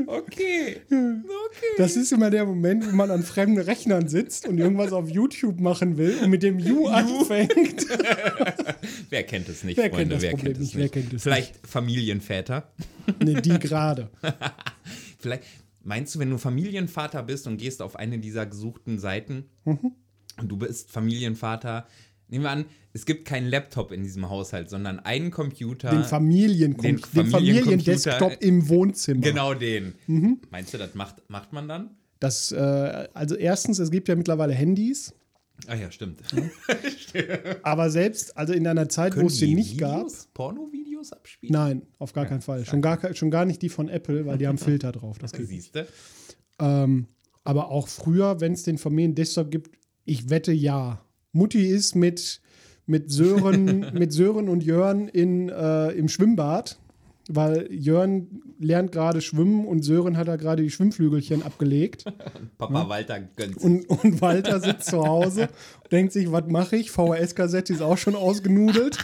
Okay. 0.07 0.81
Okay. 0.89 1.72
Das 1.83 1.97
ist 1.97 2.13
immer 2.13 2.29
der 2.29 2.45
Moment, 2.45 2.89
wo 2.89 2.95
man 2.95 3.11
an 3.11 3.23
fremden 3.23 3.59
Rechnern 3.59 4.07
sitzt 4.07 4.47
und 4.47 4.57
irgendwas 4.57 4.93
auf 4.93 5.09
YouTube 5.09 5.59
machen 5.59 5.97
will 5.97 6.17
und 6.23 6.29
mit 6.29 6.41
dem 6.41 6.57
You 6.59 6.87
anfängt. 6.87 7.85
Wer 9.09 9.23
kennt 9.23 9.49
es 9.49 9.65
nicht, 9.65 9.75
Wer 9.75 9.89
kennt 9.89 9.95
Freunde? 9.95 10.15
das 10.15 10.23
Wer 10.23 10.31
Problem 10.31 10.53
kennt 10.53 10.63
es 10.63 10.73
nicht? 10.73 10.75
nicht? 10.75 10.95
Wer 10.95 11.01
kennt 11.01 11.13
es 11.13 11.23
Vielleicht 11.23 11.67
Familienväter. 11.67 12.71
Nee, 13.21 13.33
die 13.41 13.59
gerade. 13.59 14.09
Vielleicht 15.19 15.43
meinst 15.83 16.15
du, 16.15 16.19
wenn 16.19 16.29
du 16.29 16.37
Familienvater 16.37 17.21
bist 17.23 17.47
und 17.47 17.57
gehst 17.57 17.81
auf 17.81 17.97
eine 17.97 18.17
dieser 18.19 18.45
gesuchten 18.45 18.97
Seiten 18.99 19.49
Mhm. 19.65 19.91
und 20.39 20.47
du 20.49 20.55
bist 20.57 20.89
Familienvater, 20.89 21.85
nehmen 22.27 22.43
wir 22.43 22.51
an, 22.51 22.65
es 22.93 23.05
gibt 23.05 23.25
keinen 23.25 23.47
Laptop 23.47 23.91
in 23.91 24.03
diesem 24.03 24.29
Haushalt, 24.29 24.69
sondern 24.69 24.99
einen 24.99 25.31
Computer. 25.31 25.89
Den, 25.89 26.03
Familien 26.03 26.77
Den 26.77 26.97
den 26.97 26.99
Familiencomputer. 26.99 27.29
Familiendesktop 27.31 28.37
im 28.41 28.69
Wohnzimmer. 28.69 29.21
genau 29.21 29.53
den. 29.53 29.95
Mhm. 30.07 30.41
Meinst 30.51 30.73
du, 30.73 30.77
das 30.77 30.93
macht, 30.93 31.27
macht 31.29 31.53
man 31.53 31.67
dann? 31.67 31.91
Das, 32.19 32.51
äh, 32.51 33.07
also 33.13 33.35
erstens, 33.35 33.79
es 33.79 33.91
gibt 33.91 34.07
ja 34.07 34.15
mittlerweile 34.15 34.53
Handys, 34.53 35.13
Ah 35.67 35.75
ja, 35.75 35.91
stimmt. 35.91 36.21
aber 37.63 37.89
selbst, 37.89 38.35
also 38.35 38.53
in 38.53 38.67
einer 38.67 38.89
Zeit, 38.89 39.15
wo 39.15 39.27
es 39.27 39.37
sie 39.37 39.47
die 39.47 39.55
nicht 39.55 39.77
gab. 39.77 39.99
Videos, 39.99 40.27
Porno-Videos 40.33 41.13
abspielen? 41.13 41.53
Nein, 41.53 41.81
auf 41.99 42.11
gar 42.11 42.25
keinen 42.25 42.41
Fall. 42.41 42.65
Schon 42.65 42.81
gar, 42.81 43.13
schon 43.15 43.31
gar 43.31 43.45
nicht 43.45 43.61
die 43.61 43.69
von 43.69 43.87
Apple, 43.87 44.25
weil 44.25 44.37
die 44.37 44.47
haben 44.47 44.57
Filter 44.57 44.91
drauf. 44.91 45.19
Das. 45.19 45.31
Siehst 45.31 45.75
du? 45.75 45.87
Ähm, 46.59 47.07
aber 47.43 47.69
auch 47.69 47.87
früher, 47.87 48.41
wenn 48.41 48.53
es 48.53 48.63
den 48.63 48.77
Familiendesktop 48.77 49.51
gibt, 49.51 49.77
ich 50.05 50.29
wette 50.29 50.51
ja. 50.51 51.02
Mutti 51.33 51.67
ist 51.67 51.95
mit, 51.95 52.39
mit, 52.85 53.11
Sören, 53.11 53.87
mit 53.93 54.13
Sören 54.13 54.47
und 54.49 54.63
Jörn 54.63 55.07
in, 55.09 55.49
äh, 55.49 55.89
im 55.91 56.07
Schwimmbad, 56.07 56.79
weil 57.29 57.67
Jörn 57.71 58.41
lernt 58.59 58.91
gerade 58.91 59.21
schwimmen 59.21 59.65
und 59.65 59.83
Sören 59.83 60.15
hat 60.17 60.27
da 60.27 60.35
gerade 60.35 60.63
die 60.63 60.69
Schwimmflügelchen 60.69 61.43
abgelegt. 61.43 62.05
Papa 62.57 62.87
Walter 62.89 63.19
gönnt 63.35 63.55
sich. 63.55 63.63
Und, 63.63 63.85
und 63.89 64.21
Walter 64.21 64.59
sitzt 64.59 64.85
zu 64.89 65.03
Hause 65.05 65.49
und 65.83 65.91
denkt 65.91 66.13
sich, 66.13 66.31
was 66.31 66.45
mache 66.47 66.75
ich? 66.77 66.91
VHS-Kassette 66.91 67.73
ist 67.73 67.81
auch 67.81 67.97
schon 67.97 68.15
ausgenudelt. 68.15 68.97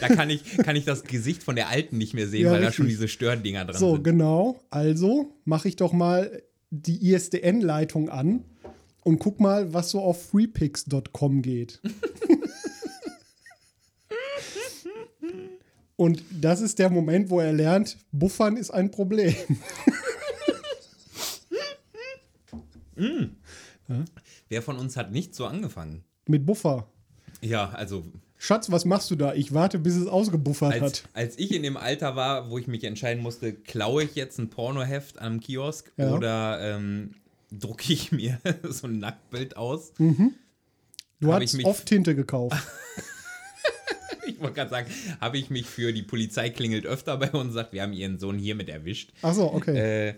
Da 0.00 0.08
kann 0.08 0.28
ich, 0.28 0.58
kann 0.58 0.76
ich 0.76 0.84
das 0.84 1.02
Gesicht 1.04 1.42
von 1.42 1.56
der 1.56 1.70
Alten 1.70 1.96
nicht 1.96 2.12
mehr 2.12 2.28
sehen, 2.28 2.44
Ja, 2.44 2.52
weil 2.52 2.60
da 2.60 2.66
richtig. 2.66 2.76
schon 2.76 2.88
diese 2.88 3.08
Stördinger 3.08 3.64
dran 3.64 3.76
So, 3.76 3.94
sind. 3.94 4.04
genau. 4.04 4.60
Also 4.68 5.32
mache 5.46 5.68
ich 5.68 5.76
doch 5.76 5.94
mal 5.94 6.42
die 6.70 7.10
ISDN-Leitung 7.12 8.10
an 8.10 8.44
und 9.02 9.18
guck 9.18 9.40
mal, 9.40 9.72
was 9.72 9.90
so 9.90 10.00
auf 10.00 10.28
freepix.com 10.30 11.42
geht. 11.42 11.80
und 15.96 16.22
das 16.30 16.60
ist 16.60 16.78
der 16.78 16.90
Moment, 16.90 17.30
wo 17.30 17.40
er 17.40 17.52
lernt, 17.52 17.96
Buffern 18.12 18.56
ist 18.56 18.70
ein 18.70 18.90
Problem. 18.90 19.34
Wer 24.48 24.62
von 24.62 24.76
uns 24.78 24.96
hat 24.96 25.12
nicht 25.12 25.34
so 25.34 25.46
angefangen? 25.46 26.04
Mit 26.26 26.44
Buffer. 26.46 26.86
Ja, 27.40 27.70
also 27.70 28.04
Schatz, 28.36 28.70
was 28.70 28.84
machst 28.84 29.10
du 29.10 29.16
da? 29.16 29.34
Ich 29.34 29.52
warte, 29.52 29.78
bis 29.78 29.96
es 29.96 30.06
ausgebuffert 30.06 30.72
als, 30.72 30.82
hat. 30.82 31.02
als 31.12 31.38
ich 31.38 31.54
in 31.54 31.62
dem 31.62 31.76
Alter 31.76 32.16
war, 32.16 32.50
wo 32.50 32.56
ich 32.58 32.66
mich 32.66 32.84
entscheiden 32.84 33.22
musste, 33.22 33.52
klaue 33.52 34.04
ich 34.04 34.14
jetzt 34.14 34.38
ein 34.38 34.48
Pornoheft 34.48 35.18
am 35.20 35.40
Kiosk 35.40 35.92
Ja. 35.96 36.12
oder 36.12 36.58
ähm, 36.60 37.14
drucke 37.50 37.92
ich 37.92 38.12
mir 38.12 38.40
so 38.68 38.86
ein 38.86 38.98
Nacktbild 38.98 39.56
aus? 39.56 39.92
Du 39.94 41.32
hab 41.32 41.42
hast 41.42 41.64
oft 41.64 41.86
Tinte 41.86 42.14
gekauft. 42.14 42.56
Ich 44.26 44.38
wollte 44.38 44.54
gerade 44.54 44.70
sagen, 44.70 44.90
habe 45.20 45.38
ich 45.38 45.50
mich 45.50 45.66
für 45.66 45.92
die 45.92 46.02
Polizei 46.02 46.50
klingelt 46.50 46.86
öfter 46.86 47.16
bei 47.16 47.30
uns 47.30 47.48
und 47.48 47.52
sagt, 47.52 47.72
wir 47.72 47.82
haben 47.82 47.92
ihren 47.92 48.18
Sohn 48.18 48.38
hiermit 48.38 48.68
erwischt. 48.68 49.12
Ach 49.22 49.34
so, 49.34 49.52
okay. 49.52 50.08
Äh, 50.08 50.14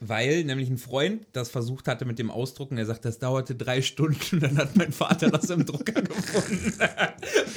weil 0.00 0.44
nämlich 0.44 0.68
ein 0.68 0.78
Freund 0.78 1.26
das 1.32 1.48
versucht 1.48 1.88
hatte 1.88 2.04
mit 2.04 2.18
dem 2.18 2.30
Ausdrucken, 2.30 2.76
der 2.76 2.86
sagt, 2.86 3.04
das 3.04 3.18
dauerte 3.18 3.54
drei 3.54 3.80
Stunden 3.82 4.18
und 4.32 4.42
dann 4.42 4.58
hat 4.58 4.76
mein 4.76 4.92
Vater 4.92 5.30
das 5.30 5.48
im 5.48 5.64
Drucker 5.64 6.02
gefunden. 6.02 6.74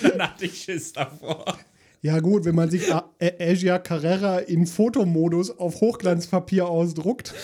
dann 0.03 0.21
hatte 0.21 0.45
ich 0.45 0.63
Schiss 0.63 0.93
davor. 0.93 1.57
Ja, 2.01 2.19
gut, 2.19 2.45
wenn 2.45 2.55
man 2.55 2.69
sich 2.69 2.83
Asia 3.39 3.77
Carrera 3.77 4.39
in 4.39 4.65
Fotomodus 4.65 5.51
auf 5.51 5.81
Hochglanzpapier 5.81 6.67
ausdruckt. 6.67 7.33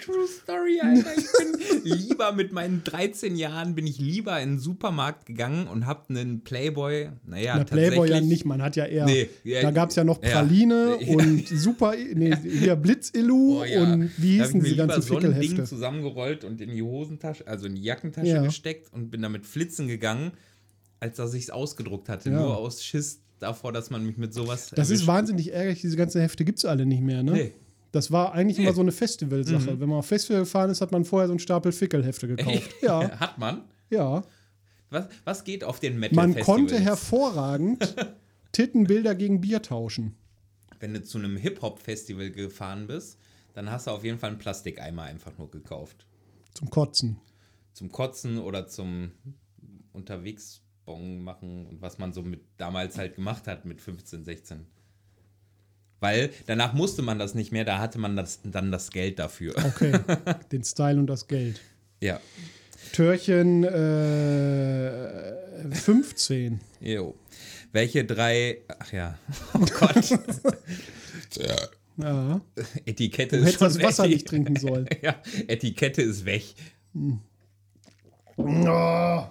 True 0.00 0.26
Story, 0.26 0.80
Alter. 0.82 1.10
Ich 1.16 1.82
bin 1.82 1.92
lieber 2.08 2.32
mit 2.32 2.52
meinen 2.52 2.82
13 2.84 3.36
Jahren 3.36 3.74
bin 3.74 3.86
ich 3.86 3.98
lieber 3.98 4.40
in 4.40 4.52
den 4.52 4.58
Supermarkt 4.58 5.26
gegangen 5.26 5.66
und 5.68 5.86
hab 5.86 6.08
einen 6.08 6.42
Playboy, 6.42 7.10
naja, 7.26 7.56
Na, 7.58 7.64
Playboy 7.64 8.08
ja 8.08 8.20
nicht, 8.20 8.44
man 8.46 8.62
hat 8.62 8.76
ja 8.76 8.86
eher. 8.86 9.04
Nee, 9.04 9.28
ja, 9.44 9.60
da 9.62 9.70
gab 9.70 9.90
es 9.90 9.96
ja 9.96 10.04
noch. 10.04 10.20
Praline 10.20 10.96
Ja. 11.00 11.14
und 11.16 11.46
Super, 11.48 11.94
nee, 12.14 12.34
hier 12.42 12.76
Blitz-Illu 12.76 13.60
Oh, 13.60 13.64
ja. 13.64 13.82
und 13.82 14.10
wie 14.16 14.38
Da 14.38 14.44
hab 14.44 14.52
hießen 14.52 14.64
ich 14.64 14.70
mir 14.70 14.76
ganzen 14.86 15.02
so 15.02 15.18
ein 15.18 15.40
Ding 15.40 15.64
zusammengerollt 15.66 16.44
und 16.44 16.60
in 16.60 16.70
die 16.70 16.82
Hosentasche, 16.82 17.46
also 17.46 17.66
in 17.66 17.74
die 17.74 17.82
Jackentasche 17.82 18.26
Ja. 18.28 18.42
gesteckt 18.42 18.92
und 18.92 19.10
bin 19.10 19.20
damit 19.22 19.46
flitzen 19.46 19.86
gegangen, 19.86 20.32
als 21.00 21.16
dass 21.16 21.34
ich 21.34 21.44
es 21.44 21.50
ausgedruckt 21.50 22.08
hatte. 22.08 22.30
Ja. 22.30 22.40
Nur 22.40 22.56
aus 22.56 22.82
Schiss 22.82 23.20
davor, 23.38 23.72
dass 23.72 23.90
man 23.90 24.04
mich 24.06 24.16
mit 24.16 24.32
sowas. 24.34 24.70
Das 24.70 24.88
ist 24.88 25.00
erwischt. 25.00 25.06
wahnsinnig 25.06 25.52
ärgerlich, 25.52 25.80
diese 25.80 25.96
ganzen 25.96 26.20
Hefte 26.20 26.44
gibt 26.44 26.58
es 26.58 26.64
alle 26.64 26.86
nicht 26.86 27.02
mehr, 27.02 27.22
ne? 27.22 27.32
Nee. 27.32 27.54
Das 27.92 28.10
war 28.10 28.32
eigentlich 28.32 28.58
Nee. 28.58 28.64
immer 28.64 28.72
so 28.74 28.80
eine 28.80 28.90
Festivalsache. 28.92 29.78
Wenn 29.78 29.88
man 29.88 29.98
auf 29.98 30.06
Festival 30.06 30.40
gefahren 30.40 30.70
ist, 30.70 30.80
hat 30.80 30.90
man 30.90 31.04
vorher 31.04 31.28
so 31.28 31.32
einen 31.32 31.38
Stapel 31.38 31.70
Fickelhefte 31.70 32.26
gekauft. 32.36 32.70
Ja, 32.82 33.10
Hat 33.20 33.38
man? 33.38 33.62
ja. 33.90 34.22
Was, 34.90 35.06
was 35.24 35.44
geht 35.44 35.64
auf 35.64 35.80
den 35.80 35.98
Metal 35.98 36.14
Man 36.16 36.38
konnte 36.40 36.78
hervorragend 36.78 37.94
Tittenbilder 38.52 39.14
gegen 39.14 39.40
Bier 39.40 39.62
tauschen. 39.62 40.14
Wenn 40.80 40.94
du 40.94 41.02
zu 41.02 41.18
einem 41.18 41.36
Hip-Hop-Festival 41.36 42.30
gefahren 42.30 42.86
bist, 42.86 43.18
dann 43.54 43.70
hast 43.70 43.86
du 43.86 43.92
auf 43.92 44.04
jeden 44.04 44.18
Fall 44.18 44.30
einen 44.30 44.38
Plastikeimer 44.38 45.02
einfach 45.02 45.36
nur 45.38 45.50
gekauft. 45.50 46.06
Zum 46.54 46.70
Kotzen. 46.70 47.16
Zum 47.72 47.90
Kotzen 47.90 48.38
oder 48.38 48.66
zum 48.68 49.12
Unterwegsbong 50.86 51.22
machen 51.22 51.66
und 51.66 51.80
was 51.82 51.98
man 51.98 52.12
so 52.12 52.22
mit 52.22 52.40
damals 52.56 52.98
halt 52.98 53.16
gemacht 53.16 53.46
hat 53.46 53.64
mit 53.64 53.80
15, 53.80 54.24
16. 54.24 54.66
Weil 56.00 56.30
danach 56.46 56.74
musste 56.74 57.02
man 57.02 57.18
das 57.18 57.34
nicht 57.34 57.52
mehr, 57.52 57.64
da 57.64 57.78
hatte 57.78 57.98
man 57.98 58.16
das, 58.16 58.40
dann 58.44 58.70
das 58.70 58.90
Geld 58.90 59.18
dafür. 59.18 59.54
Okay, 59.56 59.92
den 60.52 60.62
Style 60.64 60.98
und 60.98 61.06
das 61.06 61.26
Geld. 61.26 61.60
Ja. 62.00 62.20
Türchen 62.92 63.64
äh, 63.64 65.34
15. 65.72 66.60
Jo. 66.80 67.14
Welche 67.72 68.04
drei. 68.04 68.58
Ach 68.78 68.92
ja. 68.92 69.18
Oh 69.54 69.64
Gott. 69.80 70.10
Ja. 71.36 71.56
Etikette 72.84 73.38
Du 73.38 73.44
ist 73.44 73.58
schon 73.58 73.68
das 73.68 73.80
Wasser 73.82 74.02
weg. 74.04 74.10
nicht 74.10 74.26
trinken 74.28 74.56
sollen. 74.56 74.86
Ja, 75.02 75.14
Etikette 75.46 76.02
ist 76.02 76.24
weg. 76.26 76.44
Oh. 78.36 79.26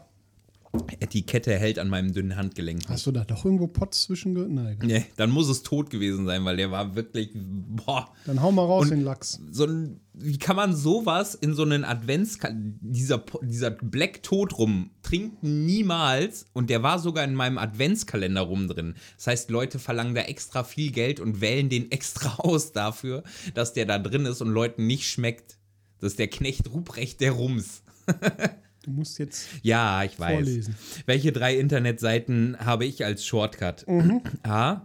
Etikette 1.00 1.56
hält 1.58 1.78
an 1.78 1.88
meinem 1.88 2.14
dünnen 2.14 2.36
Handgelenk. 2.36 2.82
Hast 2.90 3.06
du 3.06 3.12
da 3.12 3.24
doch 3.26 3.46
irgendwo 3.46 3.68
Potz 3.68 4.04
zwischen? 4.04 4.34
Nein. 4.56 4.80
Nee, 4.84 5.06
dann 5.18 5.30
muss 5.30 5.48
es 5.48 5.62
tot 5.62 5.90
gewesen 5.92 6.26
sein, 6.26 6.44
weil 6.46 6.58
der 6.58 6.72
war 6.72 6.96
wirklich. 6.96 7.30
Boah. 7.36 8.10
Dann 8.26 8.42
hau 8.42 8.52
mal 8.52 8.66
raus 8.66 8.86
Und- 8.86 8.92
den 8.92 9.02
Lachs. 9.02 9.40
So 9.52 9.66
ein, 9.66 10.00
wie 10.14 10.38
kann 10.40 10.56
man 10.56 10.76
sowas 10.76 11.36
in 11.36 11.54
so 11.54 11.62
einen 11.64 11.84
Advents 11.84 12.40
dieser 12.82 13.24
dieser 13.44 13.70
Black 13.70 14.24
Tod 14.24 14.58
rum 14.58 14.90
trinken 15.04 15.66
niemals 15.66 16.46
und 16.54 16.70
der 16.72 16.82
war 16.82 16.98
sogar 16.98 17.24
in 17.24 17.36
meinem 17.36 17.60
Adventskalender 17.60 18.42
rum 18.42 18.68
drin. 18.68 18.96
Das 19.18 19.28
heißt, 19.28 19.50
Leute 19.52 19.78
verlangen 19.78 20.16
da 20.16 20.22
extra 20.22 20.64
viel 20.64 20.92
Geld 20.92 21.20
und 21.20 21.40
wählen 21.42 21.70
den 21.70 21.92
extra 21.92 22.36
aus 22.40 22.72
dafür, 22.72 23.24
dass 23.54 23.74
der 23.74 23.86
da 23.86 24.00
drin 24.00 24.26
ist 24.26 24.42
und 24.42 24.50
Leuten 24.50 24.88
nicht 24.88 25.06
schmeckt. 25.08 25.58
Das 26.00 26.14
ist 26.14 26.20
der 26.20 26.28
Knecht 26.30 26.72
Ruprecht 26.74 27.22
der 27.22 27.32
Rums. 27.34 27.84
Du 28.84 28.92
musst 28.92 29.18
jetzt 29.18 29.48
Ja, 29.64 30.04
ich 30.04 30.20
weiß. 30.20 30.34
Vorlesen. 30.36 30.76
Welche 31.06 31.32
drei 31.32 31.58
Internetseiten 31.58 32.58
habe 32.60 32.86
ich 32.86 33.04
als 33.06 33.26
Shortcut? 33.26 33.86
A. 34.44 34.82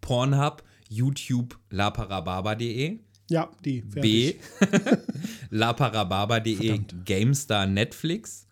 Pornhub, 0.00 0.62
YouTube, 0.88 1.58
laparababa.de. 1.70 2.98
Ja, 3.30 3.50
die. 3.64 3.80
B. 3.80 4.34
Fertig. 4.34 4.40
laparababa.de, 5.50 6.56
Verdammt. 6.56 6.94
GameStar, 7.06 7.66
Netflix. 7.66 8.46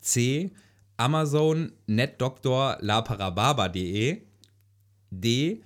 C. 0.00 0.50
Amazon, 0.96 1.72
NetDoctor, 1.86 2.78
laparababa.de. 2.80 4.22
D. 5.10 5.62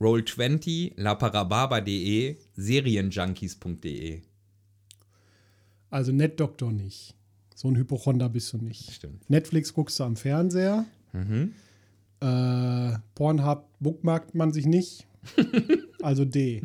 Roll20, 0.00 0.92
laparababa.de, 0.96 2.36
Serienjunkies.de. 2.56 4.22
Also 5.90 6.12
NetDoktor 6.12 6.72
nicht. 6.72 7.14
So 7.54 7.68
ein 7.68 7.76
Hypochonder 7.76 8.28
bist 8.28 8.52
du 8.52 8.58
nicht. 8.58 8.92
Stimmt. 8.92 9.28
Netflix 9.28 9.74
guckst 9.74 9.98
du 10.00 10.04
am 10.04 10.16
Fernseher. 10.16 10.84
Mhm. 11.12 11.52
Äh, 12.20 12.98
Pornhub 13.14 13.66
bookmarkt 13.80 14.34
man 14.34 14.52
sich 14.52 14.66
nicht. 14.66 15.06
Also 16.02 16.24
D. 16.24 16.62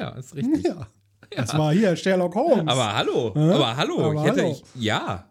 Ja, 0.00 0.08
ist 0.16 0.34
richtig. 0.34 0.64
Ja. 0.64 0.88
Das 1.30 1.56
war 1.56 1.72
hier 1.72 1.94
Sherlock 1.94 2.34
Holmes. 2.34 2.66
Aber 2.66 2.92
hallo, 2.96 3.28
aber 3.32 3.76
hallo, 3.76 4.00
Aber 4.10 4.14
ich 4.14 4.20
hätte 4.32 4.42
hallo. 4.42 4.50
ich, 4.74 4.82
ja, 4.82 5.28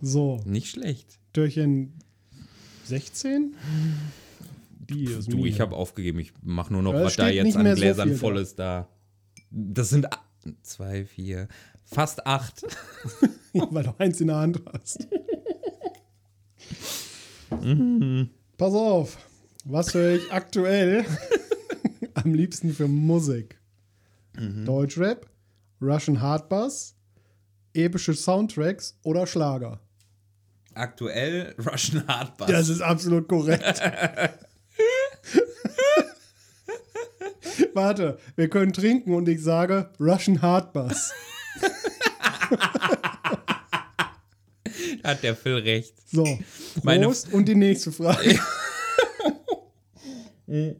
so, 0.00 0.40
nicht 0.46 0.68
schlecht. 0.70 1.18
Türchen 1.34 1.92
16? 2.84 3.54
Die 4.78 5.04
ist 5.04 5.30
Du, 5.30 5.36
mir. 5.38 5.46
ich 5.46 5.60
habe 5.60 5.76
aufgegeben, 5.76 6.20
ich 6.20 6.32
mache 6.42 6.72
nur 6.72 6.80
noch, 6.82 6.94
Ja, 6.94 7.04
was 7.04 7.16
da 7.16 7.28
jetzt 7.28 7.54
an 7.54 7.66
so 7.66 7.74
Gläsern 7.74 8.08
viel 8.08 8.16
voll 8.16 8.34
da. 8.36 8.40
ist 8.40 8.58
da. 8.58 8.88
Das 9.50 9.90
sind 9.90 10.06
zwei, 10.62 11.04
vier, 11.04 11.48
fast 11.86 12.26
acht. 12.26 12.62
Weil 13.52 13.84
du 13.84 13.94
eins 13.98 14.20
in 14.20 14.26
der 14.26 14.36
Hand 14.36 14.60
hast. 14.72 15.06
Mhm. 17.62 18.30
Pass 18.58 18.74
auf, 18.74 19.18
was 19.64 19.94
höre 19.94 20.16
ich 20.16 20.32
aktuell 20.32 21.04
am 22.14 22.34
liebsten 22.34 22.72
für 22.72 22.88
Musik? 22.88 23.58
Mhm. 24.36 24.64
Deutschrap, 24.64 25.26
Russian 25.80 26.20
Hardbass, 26.20 26.94
epische 27.74 28.14
Soundtracks 28.14 28.98
oder 29.02 29.26
Schlager? 29.26 29.80
Aktuell 30.74 31.54
Russian 31.58 32.06
Hardbass. 32.06 32.50
Das 32.50 32.68
ist 32.68 32.82
absolut 32.82 33.28
korrekt. 33.28 33.80
Warte, 37.74 38.18
wir 38.36 38.48
können 38.48 38.72
trinken 38.72 39.14
und 39.14 39.28
ich 39.28 39.42
sage 39.42 39.90
Russian 39.98 40.42
Hardbass. 40.42 41.12
Hat 45.04 45.22
der 45.22 45.36
Phil 45.36 45.54
recht. 45.56 45.94
So, 46.10 46.38
Meine- 46.82 47.06
Prost 47.06 47.32
und 47.32 47.46
die 47.46 47.54
nächste 47.54 47.92
Frage. 47.92 48.38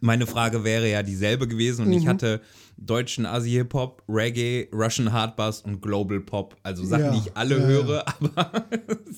Meine 0.00 0.26
Frage 0.26 0.64
wäre 0.64 0.88
ja 0.90 1.02
dieselbe 1.02 1.46
gewesen 1.48 1.82
und 1.82 1.88
Mhm. 1.88 1.94
ich 1.98 2.06
hatte 2.06 2.40
deutschen 2.78 3.26
Asi-Hip-Hop, 3.26 4.02
Reggae, 4.08 4.68
Russian 4.72 5.12
Hardbass 5.12 5.60
und 5.60 5.82
Global 5.82 6.20
Pop. 6.20 6.56
Also 6.62 6.84
Sachen, 6.84 7.04
Ja, 7.04 7.10
die 7.12 7.18
ich 7.18 7.36
alle 7.36 7.58
ja, 7.58 7.64
höre, 7.66 8.04
aber 8.20 8.64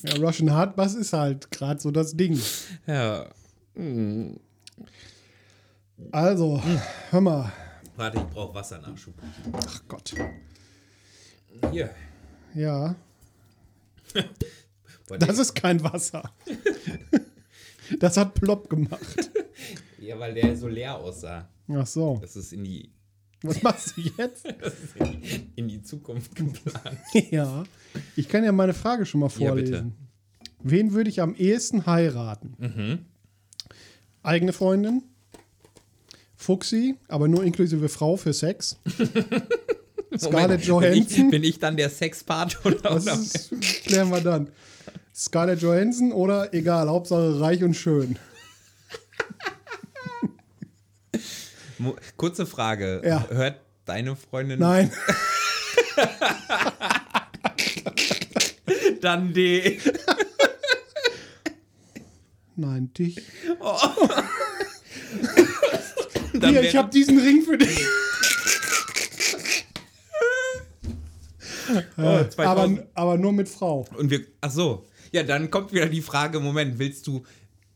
Ja, 0.02 0.16
Russian 0.16 0.52
Hardbass 0.52 0.94
ist 0.94 1.12
halt 1.12 1.50
gerade 1.50 1.80
so 1.80 1.90
das 1.90 2.16
Ding. 2.16 2.38
ja. 2.86 3.26
Also, 6.10 6.60
hör 7.10 7.20
mal. 7.20 7.52
Warte, 7.96 8.18
ich 8.18 8.24
brauche 8.24 8.54
Wassernachschub. 8.54 9.14
Ach 9.52 9.82
Gott. 9.88 10.14
Hier. 11.70 11.90
Ja, 12.54 12.94
das 15.18 15.38
ist 15.38 15.54
kein 15.54 15.82
Wasser. 15.82 16.22
Das 18.00 18.16
hat 18.16 18.32
plopp 18.32 18.70
gemacht. 18.70 19.30
ja, 19.98 20.18
weil 20.18 20.32
der 20.32 20.56
so 20.56 20.68
leer 20.68 20.96
aussah. 20.96 21.46
Ach 21.68 21.86
so. 21.86 22.16
Das 22.18 22.34
ist 22.34 22.54
in 22.54 22.64
die, 22.64 22.90
Was 23.42 23.62
machst 23.62 23.98
du 23.98 24.00
jetzt? 24.16 24.46
das 24.60 24.72
ist 24.80 24.96
in, 24.96 25.52
in 25.54 25.68
die 25.68 25.82
Zukunft 25.82 26.34
geplant. 26.34 26.98
Ja. 27.30 27.62
Ich 28.16 28.26
kann 28.30 28.42
ja 28.42 28.52
meine 28.52 28.72
Frage 28.72 29.04
schon 29.04 29.20
mal 29.20 29.28
Ja, 29.36 29.52
bitte. 29.52 29.66
vorlesen. 29.72 29.94
Wen 30.62 30.92
würde 30.94 31.10
ich 31.10 31.20
am 31.20 31.34
ehesten 31.34 31.84
heiraten? 31.84 32.54
Mhm. 32.56 33.04
Eigene 34.22 34.54
Freundin? 34.54 35.02
Fuxi, 36.44 36.96
aber 37.08 37.26
nur 37.26 37.42
inklusive 37.42 37.88
Frau 37.88 38.16
für 38.16 38.34
Sex? 38.34 38.78
Scarlett 40.18 40.66
Johansson? 40.66 41.06
Bin 41.06 41.26
ich, 41.26 41.30
bin 41.30 41.44
ich 41.44 41.58
dann 41.58 41.76
der 41.76 41.88
Sexpart 41.88 42.64
oder? 42.66 42.76
Das 42.76 43.50
oder? 43.50 43.60
klären 43.60 44.10
wir 44.10 44.20
dann. 44.20 44.50
Scarlett 45.14 45.62
Johansson 45.62 46.12
oder 46.12 46.52
egal, 46.52 46.88
Hauptsache 46.88 47.40
reich 47.40 47.64
und 47.64 47.74
schön. 47.74 48.18
Kurze 52.16 52.46
Frage. 52.46 53.02
Ja. 53.04 53.26
Hört 53.30 53.60
deine 53.86 54.14
Freundin 54.14 54.60
Nein, 54.60 54.92
dann 59.00 59.32
die. 59.32 59.80
nein, 62.54 62.92
dich. 62.92 63.22
Dann 66.44 66.52
Hier, 66.52 66.62
ich 66.62 66.76
habe 66.76 66.90
diesen 66.90 67.18
Ring 67.18 67.42
für 67.42 67.56
dich. 67.56 67.78
oh, 71.96 72.24
2000. 72.24 72.36
Aber, 72.44 72.86
aber 72.94 73.16
nur 73.16 73.32
mit 73.32 73.48
Frau. 73.48 73.86
Und 73.96 74.10
wir, 74.10 74.20
ach 74.42 74.50
so. 74.50 74.84
Ja, 75.10 75.22
dann 75.22 75.50
kommt 75.50 75.72
wieder 75.72 75.86
die 75.86 76.02
Frage, 76.02 76.40
Moment, 76.40 76.78
willst 76.78 77.06
du, 77.06 77.22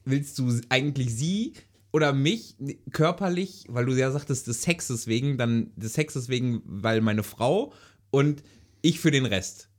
willst 0.05 0.39
du 0.39 0.61
eigentlich 0.69 1.15
sie 1.15 1.55
oder 1.93 2.13
mich 2.13 2.57
körperlich, 2.93 3.65
weil 3.69 3.87
du 3.87 3.93
ja 3.95 4.11
sagtest, 4.11 4.47
des 4.47 4.61
Sexes 4.63 5.07
wegen, 5.07 5.39
dann 5.39 5.71
des 5.77 5.95
Sexes 5.95 6.29
wegen, 6.29 6.61
weil 6.67 7.01
meine 7.01 7.23
Frau 7.23 7.73
und 8.11 8.43
ich 8.83 9.01
für 9.01 9.11
den 9.11 9.25
Rest. 9.25 9.71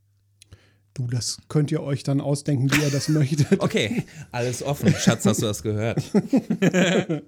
Du, 0.95 1.05
das 1.07 1.37
könnt 1.47 1.71
ihr 1.71 1.83
euch 1.83 2.03
dann 2.03 2.19
ausdenken, 2.19 2.71
wie 2.71 2.81
ihr 2.81 2.89
das 2.89 3.07
möchtet. 3.09 3.61
Okay, 3.61 4.03
alles 4.31 4.63
offen. 4.63 4.93
Schatz, 4.95 5.25
hast 5.25 5.41
du 5.41 5.45
das 5.45 5.61
gehört? 5.61 6.01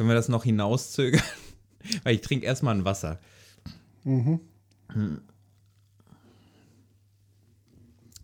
Können 0.00 0.08
wir 0.08 0.14
das 0.14 0.30
noch 0.30 0.44
hinauszögern? 0.44 1.20
Weil 2.04 2.14
ich 2.14 2.22
trinke 2.22 2.46
erstmal 2.46 2.74
ein 2.74 2.86
Wasser. 2.86 3.20
Mhm. 4.04 4.40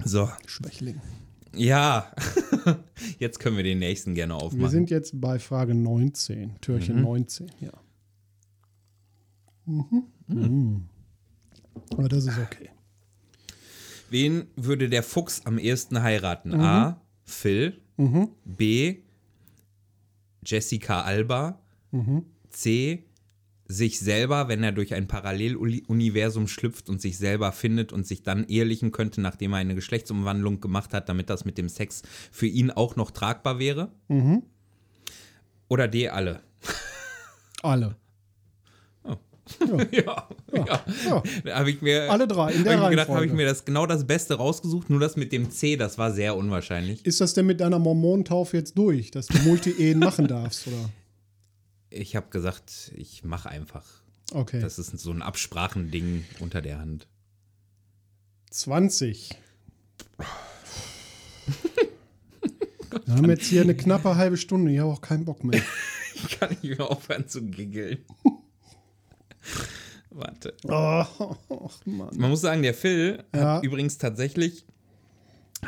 So. 0.02 0.30
Schwächling. 0.46 1.02
Ja. 1.54 2.10
jetzt 3.18 3.40
können 3.40 3.58
wir 3.58 3.62
den 3.62 3.78
nächsten 3.78 4.14
gerne 4.14 4.36
aufmachen. 4.36 4.60
Wir 4.60 4.70
sind 4.70 4.88
jetzt 4.88 5.20
bei 5.20 5.38
Frage 5.38 5.74
19, 5.74 6.58
Türchen 6.62 6.96
mhm. 6.96 7.02
19, 7.02 7.50
ja. 7.60 7.72
Mhm. 9.66 10.04
Mhm. 10.28 10.88
Aber 11.90 12.08
das 12.08 12.24
ist 12.24 12.38
okay. 12.38 12.70
Wen 14.08 14.46
würde 14.56 14.88
der 14.88 15.02
Fuchs 15.02 15.42
am 15.44 15.58
ehesten 15.58 16.00
heiraten? 16.00 16.52
Mhm. 16.52 16.60
A. 16.60 17.02
Phil. 17.24 17.82
Mhm. 17.98 18.30
B. 18.46 19.00
Jessica 20.42 21.02
Alba. 21.02 21.60
Mhm. 21.90 22.24
C. 22.50 23.04
Sich 23.68 23.98
selber, 23.98 24.46
wenn 24.46 24.62
er 24.62 24.70
durch 24.70 24.94
ein 24.94 25.08
Paralleluniversum 25.08 26.46
schlüpft 26.46 26.88
und 26.88 27.00
sich 27.00 27.18
selber 27.18 27.50
findet 27.50 27.92
und 27.92 28.06
sich 28.06 28.22
dann 28.22 28.44
ehelichen 28.46 28.92
könnte, 28.92 29.20
nachdem 29.20 29.54
er 29.54 29.58
eine 29.58 29.74
Geschlechtsumwandlung 29.74 30.60
gemacht 30.60 30.94
hat, 30.94 31.08
damit 31.08 31.30
das 31.30 31.44
mit 31.44 31.58
dem 31.58 31.68
Sex 31.68 32.02
für 32.30 32.46
ihn 32.46 32.70
auch 32.70 32.94
noch 32.94 33.10
tragbar 33.10 33.58
wäre. 33.58 33.90
Mhm. 34.06 34.44
Oder 35.68 35.88
D. 35.88 36.08
Alle. 36.08 36.42
Alle. 37.62 37.96
Ja, 39.92 40.28
ja, 40.52 40.64
ja. 40.66 40.84
ja. 41.06 41.22
Da 41.44 41.58
habe 41.58 41.70
ich 41.70 41.80
mir 41.80 42.10
alle 42.10 42.26
drei 42.26 42.52
in 42.52 42.64
der 42.64 42.80
hab 42.80 42.90
gedacht, 42.90 43.08
habe 43.08 43.26
ich 43.26 43.32
mir 43.32 43.46
das 43.46 43.64
genau 43.64 43.86
das 43.86 44.04
Beste 44.04 44.34
rausgesucht, 44.34 44.90
nur 44.90 45.00
das 45.00 45.16
mit 45.16 45.32
dem 45.32 45.50
C, 45.50 45.76
das 45.76 45.98
war 45.98 46.12
sehr 46.12 46.36
unwahrscheinlich. 46.36 47.04
Ist 47.06 47.20
das 47.20 47.34
denn 47.34 47.46
mit 47.46 47.60
deiner 47.60 47.78
Mormonentaufe 47.78 48.56
jetzt 48.56 48.76
durch, 48.76 49.10
dass 49.10 49.26
du 49.26 49.38
Multi-Ehen 49.38 50.00
machen 50.00 50.26
darfst, 50.26 50.66
oder? 50.66 50.90
Ich 51.96 52.16
habe 52.16 52.28
gesagt, 52.30 52.92
ich 52.94 53.24
mache 53.24 53.48
einfach. 53.48 53.84
Okay. 54.32 54.60
Das 54.60 54.78
ist 54.78 54.98
so 54.98 55.10
ein 55.10 55.22
Absprachending 55.22 56.24
unter 56.40 56.60
der 56.60 56.78
Hand. 56.78 57.06
20. 58.50 59.30
Wir 63.04 63.14
haben 63.14 63.30
jetzt 63.30 63.46
hier 63.46 63.62
eine 63.62 63.76
knappe 63.76 64.16
halbe 64.16 64.36
Stunde. 64.36 64.72
Ich 64.72 64.78
habe 64.78 64.90
auch 64.90 65.00
keinen 65.00 65.24
Bock 65.24 65.44
mehr. 65.44 65.62
ich 66.14 66.38
kann 66.38 66.50
nicht 66.50 66.78
mehr 66.78 66.90
aufhören 66.90 67.28
zu 67.28 67.42
giggeln. 67.42 67.98
Warte. 70.10 70.54
Oh, 70.64 71.04
Man 71.84 72.30
muss 72.30 72.40
sagen, 72.40 72.62
der 72.62 72.74
Phil 72.74 73.22
ja. 73.34 73.56
hat 73.56 73.64
übrigens 73.64 73.98
tatsächlich, 73.98 74.64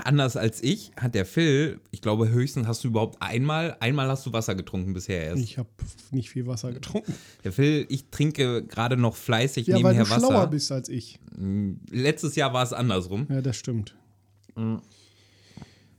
anders 0.05 0.37
als 0.37 0.63
ich, 0.63 0.93
hat 0.97 1.15
der 1.15 1.27
Phil, 1.27 1.81
ich 1.91 2.01
glaube 2.01 2.29
höchstens 2.29 2.67
hast 2.67 2.85
du 2.85 2.89
überhaupt 2.89 3.21
einmal, 3.21 3.77
einmal 3.81 4.09
hast 4.09 4.25
du 4.27 4.33
Wasser 4.33 4.55
getrunken 4.55 4.93
bisher 4.93 5.23
erst. 5.25 5.43
Ich 5.43 5.59
habe 5.59 5.69
nicht 6.11 6.31
viel 6.31 6.47
Wasser 6.47 6.73
getrunken. 6.73 7.15
Der 7.45 7.53
Phil, 7.53 7.87
ich 7.89 8.11
trinke 8.11 8.65
gerade 8.65 8.97
noch 8.97 9.17
fleißig 9.17 9.67
ja, 9.67 9.77
nebenher 9.77 10.01
weil 10.01 10.05
du 10.05 10.11
Wasser. 10.11 10.27
schlauer 10.27 10.47
bist 10.49 10.73
als 10.73 10.89
ich. 10.89 11.19
Hm, 11.37 11.81
letztes 11.91 12.35
Jahr 12.37 12.53
war 12.53 12.63
es 12.63 12.73
andersrum. 12.73 13.27
Ja, 13.29 13.41
das 13.41 13.57
stimmt. 13.57 13.97
Mhm. 14.57 14.81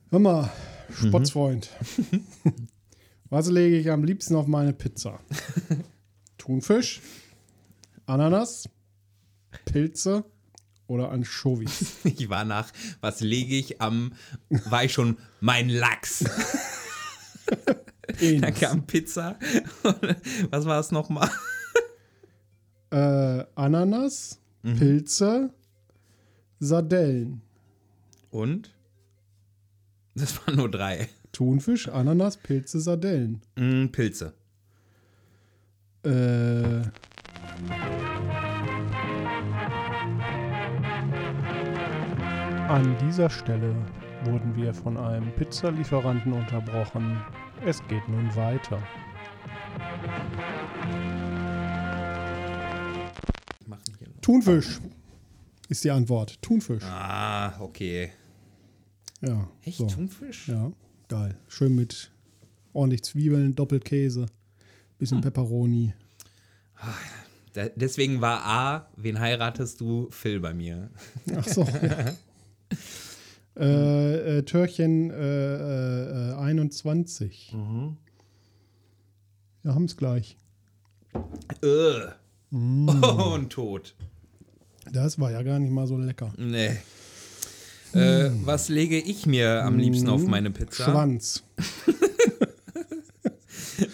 Hör 0.09 0.19
mal, 0.19 0.51
Spotzfreund. 0.91 1.69
Mhm. 2.11 2.23
Was 3.29 3.47
lege 3.49 3.77
ich 3.77 3.91
am 3.91 4.03
liebsten 4.03 4.35
auf 4.35 4.47
meine 4.47 4.73
Pizza? 4.73 5.19
Thunfisch, 6.37 7.01
Ananas, 8.07 8.67
Pilze 9.65 10.25
oder 10.89 11.11
Anchovies? 11.11 11.97
Ich 12.03 12.29
war 12.29 12.43
nach, 12.43 12.71
was 12.99 13.21
lege 13.21 13.55
ich 13.55 13.81
am, 13.81 14.13
war 14.49 14.83
ich 14.83 14.93
schon 14.93 15.17
mein 15.39 15.69
Lachs. 15.69 16.25
Dann 18.41 18.53
kam 18.53 18.85
Pizza. 18.85 19.37
Was 20.49 20.65
war 20.65 20.79
es 20.79 20.91
nochmal? 20.91 21.29
Äh, 22.89 23.45
Ananas, 23.55 24.39
mhm. 24.63 24.77
Pilze, 24.77 25.53
Sardellen. 26.59 27.41
Und? 28.31 28.73
Das 30.15 30.37
waren 30.39 30.57
nur 30.57 30.71
drei. 30.71 31.07
Thunfisch, 31.31 31.87
Ananas, 31.87 32.37
Pilze, 32.37 32.79
Sardellen. 32.79 33.41
Mm, 33.55 33.87
Pilze. 33.87 34.33
Äh, 36.03 36.81
An 42.69 42.95
dieser 42.99 43.31
Stelle 43.31 43.73
wurden 44.25 44.55
wir 44.55 44.75
von 44.75 44.95
einem 44.95 45.31
Pizzalieferanten 45.31 46.31
unterbrochen. 46.33 47.19
Es 47.65 47.81
geht 47.87 48.07
nun 48.07 48.35
weiter. 48.35 48.77
Thunfisch 54.21 54.79
ist 55.67 55.83
die 55.83 55.89
Antwort. 55.89 56.39
Thunfisch. 56.43 56.83
Ah, 56.83 57.59
okay. 57.59 58.11
Ja. 59.21 59.49
Echt 59.63 59.79
so. 59.79 59.87
Thunfisch? 59.87 60.49
Ja, 60.49 60.71
geil. 61.07 61.35
Schön 61.47 61.73
mit 61.73 62.11
ordentlich 62.73 63.01
Zwiebeln, 63.03 63.55
Doppelkäse, 63.55 64.27
bisschen 64.99 65.17
hm. 65.17 65.23
Pepperoni. 65.23 65.95
Ah, 66.75 66.93
deswegen 67.75 68.21
war 68.21 68.45
A, 68.45 68.89
wen 68.95 69.19
heiratest 69.19 69.81
du? 69.81 70.07
Phil 70.11 70.39
bei 70.39 70.53
mir. 70.53 70.91
Ach 71.35 71.47
so. 71.47 71.63
Ja. 71.63 72.13
äh, 73.57 74.37
äh, 74.37 74.43
Türchen 74.43 75.09
äh, 75.09 76.33
21. 76.37 77.51
Äh, 77.51 77.57
mhm. 77.57 77.97
Wir 79.61 79.75
haben 79.75 79.85
es 79.85 79.97
gleich. 79.97 80.37
Äh. 81.61 82.11
Mm. 82.51 82.89
Oh, 83.03 83.31
und 83.35 83.49
tot. 83.49 83.95
Das 84.91 85.19
war 85.19 85.31
ja 85.31 85.43
gar 85.43 85.59
nicht 85.59 85.71
mal 85.71 85.87
so 85.87 85.97
lecker. 85.97 86.33
Nee. 86.37 86.77
Mm. 87.91 88.45
was 88.45 88.69
lege 88.69 88.99
ich 88.99 89.25
mir 89.25 89.63
am 89.63 89.79
liebsten 89.79 90.07
mm. 90.07 90.11
auf 90.11 90.27
meine 90.27 90.51
Pizza? 90.51 90.85
Schwanz. 90.85 91.43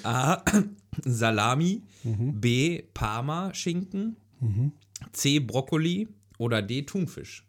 A. 0.03 0.43
Salami. 1.05 1.81
Mhm. 2.03 2.39
B. 2.39 2.83
Parma-Schinken. 2.93 4.15
Mhm. 4.39 4.71
C. 5.11 5.39
Brokkoli. 5.39 6.07
Oder 6.37 6.61
D. 6.61 6.83
Thunfisch. 6.83 7.44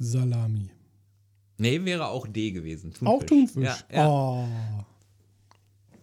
Salami. 0.00 0.70
Nee, 1.58 1.84
wäre 1.84 2.08
auch 2.08 2.26
D 2.26 2.52
gewesen. 2.52 2.94
Thunfisch. 2.94 3.06
Auch 3.06 3.22
Thunfisch? 3.22 3.64
Ja, 3.64 3.78
ja. 3.92 4.08
Oh. 4.08 4.48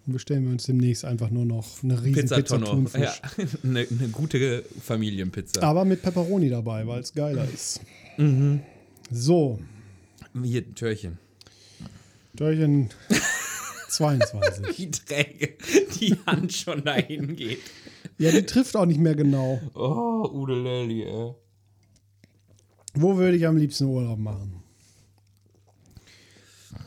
Bestellen 0.06 0.46
wir 0.46 0.52
uns 0.52 0.66
demnächst 0.66 1.04
einfach 1.04 1.32
nur 1.32 1.44
noch 1.44 1.84
eine 1.84 2.02
riesen 2.02 2.22
Pizza, 2.22 2.36
Pizza 2.38 2.64
Thunfisch. 2.64 3.02
Ja, 3.02 3.46
eine, 3.64 3.80
eine, 3.80 4.08
gute 4.10 4.64
Familienpizza. 4.82 5.64
Aber 5.64 5.84
mit 5.84 6.02
Pepperoni 6.02 6.50
dabei, 6.50 6.86
weil 6.88 7.02
es 7.02 7.14
geiler 7.14 7.46
ist. 7.52 7.82
Mhm. 8.18 8.62
So. 9.12 9.60
Hier 10.42 10.62
ein 10.62 10.76
Türchen. 10.76 11.18
Türchen 12.38 12.90
22. 13.90 14.78
Wie 14.78 14.92
träge 14.92 15.56
die 16.00 16.16
Hand 16.28 16.54
schon 16.54 16.84
dahin 16.86 17.36
geht. 17.36 17.60
Ja, 18.20 18.32
die 18.32 18.44
trifft 18.44 18.76
auch 18.76 18.86
nicht 18.86 19.00
mehr 19.00 19.16
genau. 19.16 19.60
Oh, 19.74 20.30
Ude 20.32 20.54
Lely, 20.54 21.04
ey. 21.04 21.34
Wo 23.00 23.16
würde 23.16 23.38
ich 23.38 23.46
am 23.46 23.58
liebsten 23.58 23.86
Urlaub 23.86 24.18
machen? 24.18 24.64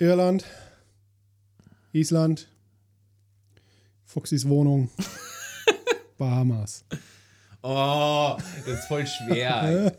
Irland, 0.00 0.44
Island, 1.92 2.48
Fuchsis 4.06 4.48
Wohnung, 4.48 4.90
Bahamas. 6.18 6.84
Oh, 7.62 8.36
das 8.66 8.80
ist 8.80 8.88
voll 8.88 9.06
schwer. 9.06 9.94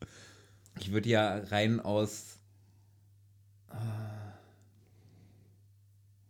ich 0.80 0.92
würde 0.92 1.10
ja 1.10 1.36
rein 1.36 1.78
aus 1.78 2.38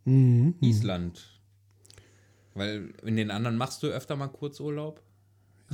mhm. 0.04 0.56
Island. 0.60 1.40
Weil 2.54 2.92
in 3.04 3.14
den 3.14 3.30
anderen 3.30 3.56
machst 3.56 3.80
du 3.84 3.86
öfter 3.86 4.16
mal 4.16 4.26
Kurzurlaub. 4.26 5.03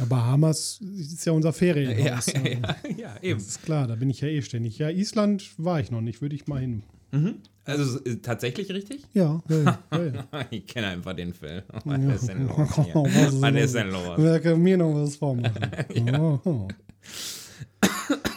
Ja, 0.01 0.07
Bahamas 0.07 0.81
ist 0.81 1.27
ja 1.27 1.33
unser 1.33 1.53
Ferienhaus. 1.53 2.33
Ja, 2.33 2.41
ja, 2.41 2.51
ja, 2.51 2.77
ja, 2.97 3.17
eben. 3.21 3.39
Das 3.39 3.49
ist 3.49 3.63
klar, 3.63 3.87
da 3.87 3.97
bin 3.97 4.09
ich 4.09 4.23
ja 4.23 4.29
eh 4.29 4.41
ständig. 4.41 4.79
Ja, 4.79 4.89
Island 4.89 5.51
war 5.59 5.79
ich 5.79 5.91
noch 5.91 6.01
nicht, 6.01 6.23
würde 6.23 6.35
ich 6.35 6.47
mal 6.47 6.59
hin. 6.59 6.83
Mhm. 7.13 7.35
Also 7.67 7.99
ist 7.99 8.23
tatsächlich 8.23 8.71
richtig? 8.71 9.03
Ja. 9.13 9.43
ja, 9.49 9.79
ja 9.93 10.47
ich 10.51 10.67
kenne 10.67 10.87
einfach 10.87 11.13
den 11.13 11.35
Film. 11.35 11.63
Was 11.85 12.23
ist 12.23 12.29
denn 12.29 12.49
los? 12.49 12.57
Was 12.79 13.55
ist 13.55 13.75
denn 13.75 13.91
los? 13.91 14.15
Wer 14.17 14.41
kann 14.41 14.63
mir 14.63 14.79
noch 14.79 14.95
was 14.95 15.17
vormachen? 15.17 15.71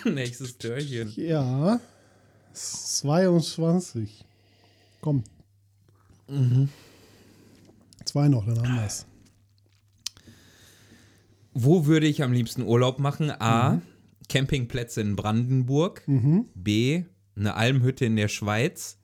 Nächstes 0.13 0.57
Türchen. 0.57 1.13
Ja. 1.15 1.79
22. 2.51 4.25
Komm. 4.99 5.23
Zwei 8.03 8.27
noch, 8.27 8.45
dann 8.45 8.57
haben 8.59 8.75
wir 8.75 8.85
es. 8.85 9.05
Wo 11.53 11.85
würde 11.85 12.07
ich 12.07 12.23
am 12.23 12.31
liebsten 12.33 12.63
Urlaub 12.63 12.99
machen? 12.99 13.29
A. 13.31 13.81
Campingplätze 14.29 15.01
in 15.01 15.15
Brandenburg. 15.15 16.03
B. 16.55 17.03
Eine 17.35 17.55
Almhütte 17.55 18.05
in 18.05 18.15
der 18.15 18.27
Schweiz. 18.27 18.99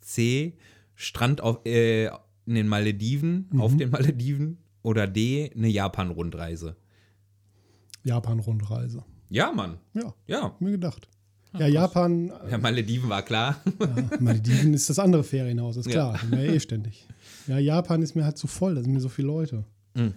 C. 0.00 0.56
Strand 0.94 1.40
auf, 1.40 1.64
äh, 1.66 2.06
in 2.46 2.54
den 2.54 2.68
Malediven, 2.68 3.48
auf 3.58 3.76
den 3.76 3.90
Malediven. 3.90 4.58
Oder 4.82 5.06
D. 5.06 5.50
Eine 5.56 5.68
Japan-Rundreise. 5.68 6.76
Japan-Rundreise. 8.04 9.04
Ja, 9.30 9.50
Mann. 9.52 9.78
Ja, 9.94 10.14
Ja. 10.26 10.42
hab 10.42 10.60
mir 10.60 10.72
gedacht. 10.72 11.08
Ja, 11.58 11.68
Japan, 11.68 12.32
Ja, 12.50 12.58
Malediven 12.58 13.08
war 13.08 13.22
klar. 13.22 13.56
ja, 13.80 14.18
Malediven 14.20 14.74
ist 14.74 14.90
das 14.90 14.98
andere 14.98 15.22
Ferienhaus, 15.22 15.76
ist 15.76 15.86
Ja. 15.86 15.92
klar. 16.16 16.20
Wir 16.30 16.44
ja 16.46 16.52
eh 16.52 16.60
ständig. 16.60 17.06
Ja, 17.46 17.58
Japan 17.58 18.02
ist 18.02 18.16
mir 18.16 18.24
halt 18.24 18.36
zu 18.36 18.46
voll, 18.48 18.74
da 18.74 18.82
sind 18.82 18.92
mir 18.92 19.00
so 19.00 19.08
viele 19.08 19.28
Leute. 19.28 19.64
Mhm. 19.94 20.14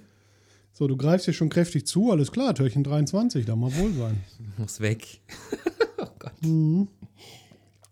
So, 0.78 0.88
du 0.88 0.96
greifst 0.96 1.26
dir 1.26 1.34
schon 1.34 1.50
kräftig 1.50 1.88
zu, 1.88 2.12
alles 2.12 2.32
klar, 2.32 2.54
Türchen 2.54 2.84
23, 2.84 3.48
da 3.48 3.56
mal 3.56 3.76
wohl 3.78 3.94
sein. 3.94 4.22
Muss 4.58 4.80
weg. 4.80 5.20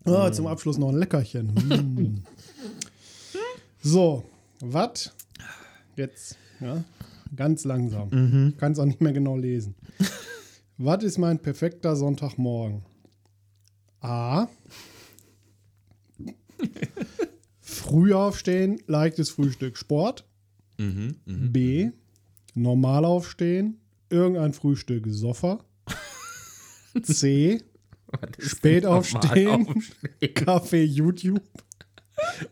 Ah, 0.07 0.31
zum 0.31 0.45
Abschluss 0.45 0.77
noch 0.77 0.89
ein 0.89 0.97
Leckerchen. 0.97 1.47
Mm. 1.47 2.23
so, 3.81 4.23
was? 4.59 5.11
Jetzt, 5.95 6.38
ja, 6.59 6.83
ganz 7.36 7.63
langsam. 7.63 8.53
Kannst 8.59 8.79
auch 8.79 8.86
nicht 8.86 9.01
mehr 9.01 9.13
genau 9.13 9.36
lesen. 9.36 9.73
was 10.77 11.03
ist 11.03 11.17
mein 11.17 11.39
perfekter 11.39 11.95
Sonntagmorgen? 11.95 12.83
A. 13.99 14.47
Früh 17.59 18.13
aufstehen, 18.13 18.79
leichtes 18.86 19.31
Frühstück, 19.31 19.75
Sport. 19.75 20.23
Mhm, 20.77 21.15
mhm. 21.25 21.51
B. 21.51 21.89
Normal 22.56 23.06
aufstehen, 23.06 23.80
irgendein 24.10 24.53
Frühstück, 24.53 25.06
Soffer. 25.08 25.60
C. 27.03 27.62
Spät 28.39 28.86
aufstehen, 28.86 29.68
aufstehen? 29.68 30.34
Kaffee, 30.34 30.84
YouTube. 30.84 31.41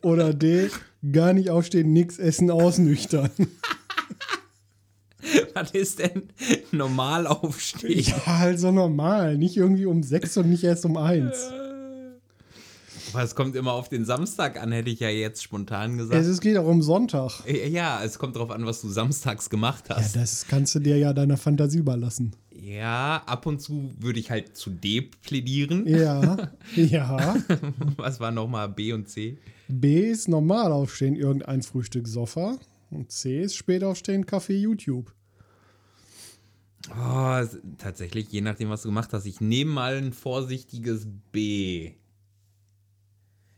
Oder 0.01 0.33
D. 0.33 0.69
Gar 1.11 1.31
nicht 1.33 1.49
aufstehen, 1.49 1.93
nix 1.93 2.19
essen, 2.19 2.51
ausnüchtern. 2.51 3.31
Was 5.53 5.71
ist 5.71 5.99
denn 5.99 6.23
normal 6.71 7.27
aufstehen? 7.27 7.99
Ja, 7.99 8.23
also 8.25 8.71
normal. 8.71 9.37
Nicht 9.37 9.55
irgendwie 9.55 9.85
um 9.85 10.03
sechs 10.03 10.35
und 10.35 10.49
nicht 10.49 10.65
erst 10.65 10.85
um 10.85 10.97
eins. 10.97 11.49
Aber 13.13 13.23
es 13.23 13.35
kommt 13.35 13.55
immer 13.55 13.73
auf 13.73 13.89
den 13.89 14.05
Samstag 14.05 14.61
an, 14.61 14.71
hätte 14.71 14.89
ich 14.89 14.99
ja 14.99 15.09
jetzt 15.09 15.43
spontan 15.43 15.97
gesagt. 15.97 16.25
Es 16.25 16.41
geht 16.41 16.57
auch 16.57 16.65
um 16.67 16.81
Sonntag. 16.81 17.43
ja, 17.47 18.03
es 18.03 18.17
kommt 18.17 18.35
darauf 18.35 18.49
an, 18.51 18.65
was 18.65 18.81
du 18.81 18.89
samstags 18.89 19.49
gemacht 19.49 19.85
Ja, 19.89 19.97
hast. 19.97 20.15
Ja, 20.15 20.21
das 20.21 20.45
kannst 20.47 20.73
du 20.75 20.79
dir 20.79 20.97
ja 20.97 21.13
deiner 21.13 21.37
Fantasie 21.37 21.77
überlassen. 21.79 22.35
ab 23.25 23.45
und 23.45 23.61
zu 23.61 23.91
würde 23.99 24.19
ich 24.19 24.31
halt 24.31 24.57
zu 24.57 24.69
D 24.71 25.01
plädieren. 25.01 25.85
Ja, 25.87 26.51
ja. 26.75 27.35
Was 27.97 28.19
war 28.19 28.31
nochmal 28.31 28.69
B 28.69 28.93
und 28.93 29.09
C? 29.09 29.37
B 29.67 30.09
ist 30.09 30.27
normal 30.27 30.71
aufstehen, 30.71 31.15
irgendein 31.15 31.61
Frühstück, 31.61 32.07
Sofa. 32.07 32.57
Und 32.89 33.11
C 33.11 33.41
ist 33.41 33.55
spät 33.55 33.83
aufstehen, 33.83 34.25
Kaffee, 34.25 34.57
YouTube. 34.57 35.11
Oh, 36.89 37.41
tatsächlich, 37.77 38.31
je 38.31 38.41
nachdem, 38.41 38.69
was 38.69 38.81
du 38.81 38.89
gemacht 38.89 39.13
hast. 39.13 39.25
Ich 39.25 39.39
nehme 39.39 39.71
mal 39.71 39.95
ein 39.95 40.11
vorsichtiges 40.13 41.07
B. 41.31 41.91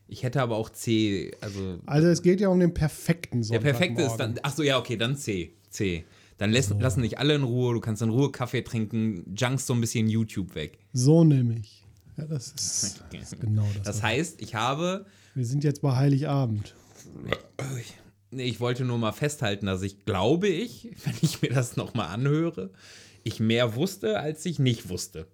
Ich 0.08 0.24
hätte 0.24 0.41
aber 0.41 0.56
auch 0.56 0.70
C. 0.70 1.32
Also, 1.41 1.80
Also 1.86 2.08
es 2.08 2.22
geht 2.22 2.39
ja 2.39 2.49
um 2.49 2.60
den 2.60 2.74
perfekten 2.74 3.39
der 3.39 3.45
Sonntag. 3.45 3.64
perfekte 3.64 4.03
ist 4.03 4.18
dann. 4.18 4.36
Achso, 4.43 4.62
ja, 4.62 4.78
okay, 4.78 4.97
dann 4.97 5.16
C. 5.16 5.53
C. 5.70 6.06
Dann 6.38 6.51
lässt, 6.51 6.70
lassen 6.80 7.01
dich 7.01 7.18
alle 7.18 7.36
in 7.36 7.43
Ruhe. 7.43 7.74
Du 7.74 7.80
kannst 7.80 8.01
in 8.01 8.10
Ruhe 8.10 8.32
Kaffee 8.32 8.62
trinken, 8.62 9.34
junkst 9.36 9.66
so 9.68 9.74
ein 9.74 9.82
bisschen 9.82 10.08
YouTube 10.10 10.53
weg. 10.53 10.78
So 10.93 11.24
nämlich. 11.24 11.84
Ja, 12.18 12.26
das 12.26 12.47
ist, 12.51 13.03
das 13.12 13.22
ist 13.34 13.41
genau 13.41 13.68
das. 13.76 13.84
Das 13.84 14.03
heißt, 14.03 14.41
ich 14.41 14.53
habe. 14.56 15.06
Wir 15.34 15.45
sind 15.45 15.64
jetzt 15.64 15.82
bei 15.82 15.95
Heiligabend. 15.95 16.76
Ich 18.32 18.60
wollte 18.60 18.84
nur 18.84 18.97
mal 18.97 19.12
festhalten, 19.14 19.66
dass 19.66 19.82
ich 19.82 20.06
glaube 20.06 20.47
ich, 20.47 20.91
wenn 21.06 21.14
ich 21.22 21.41
mir 21.41 21.49
das 21.49 21.78
nochmal 21.78 22.08
anhöre, 22.08 22.72
ich 23.24 23.39
mehr 23.39 23.76
wusste, 23.76 24.20
als 24.20 24.45
ich 24.45 24.60
nicht 24.60 24.89
wusste. 24.89 25.28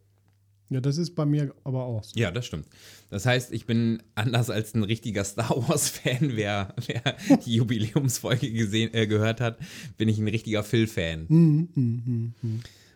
Ja, 0.72 0.80
das 0.80 0.98
ist 0.98 1.16
bei 1.16 1.26
mir 1.26 1.54
aber 1.66 1.84
auch 1.84 2.02
so. 2.02 2.18
Ja, 2.18 2.32
das 2.32 2.46
stimmt. 2.46 2.66
Das 3.10 3.26
heißt, 3.26 3.52
ich 3.52 3.66
bin 3.66 4.02
anders 4.16 4.50
als 4.50 4.74
ein 4.74 4.84
richtiger 4.84 5.26
Star 5.26 5.50
Wars-Fan, 5.50 6.32
wer, 6.36 6.74
wer 6.88 7.18
die 7.46 7.56
Jubiläumsfolge 7.56 8.50
gesehen, 8.54 8.94
äh, 8.94 9.06
gehört 9.06 9.42
hat, 9.42 9.58
bin 9.98 10.08
ich 10.08 10.18
ein 10.18 10.30
richtiger 10.30 10.64
Phil-Fan. 10.64 11.28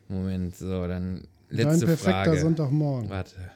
Moment, 0.07 0.55
so, 0.55 0.88
dann 0.88 1.28
Dein 1.49 1.57
letzte 1.67 1.86
perfekter 1.86 2.23
Frage. 2.23 2.39
Sonntagmorgen. 2.39 3.09
Warte. 3.09 3.51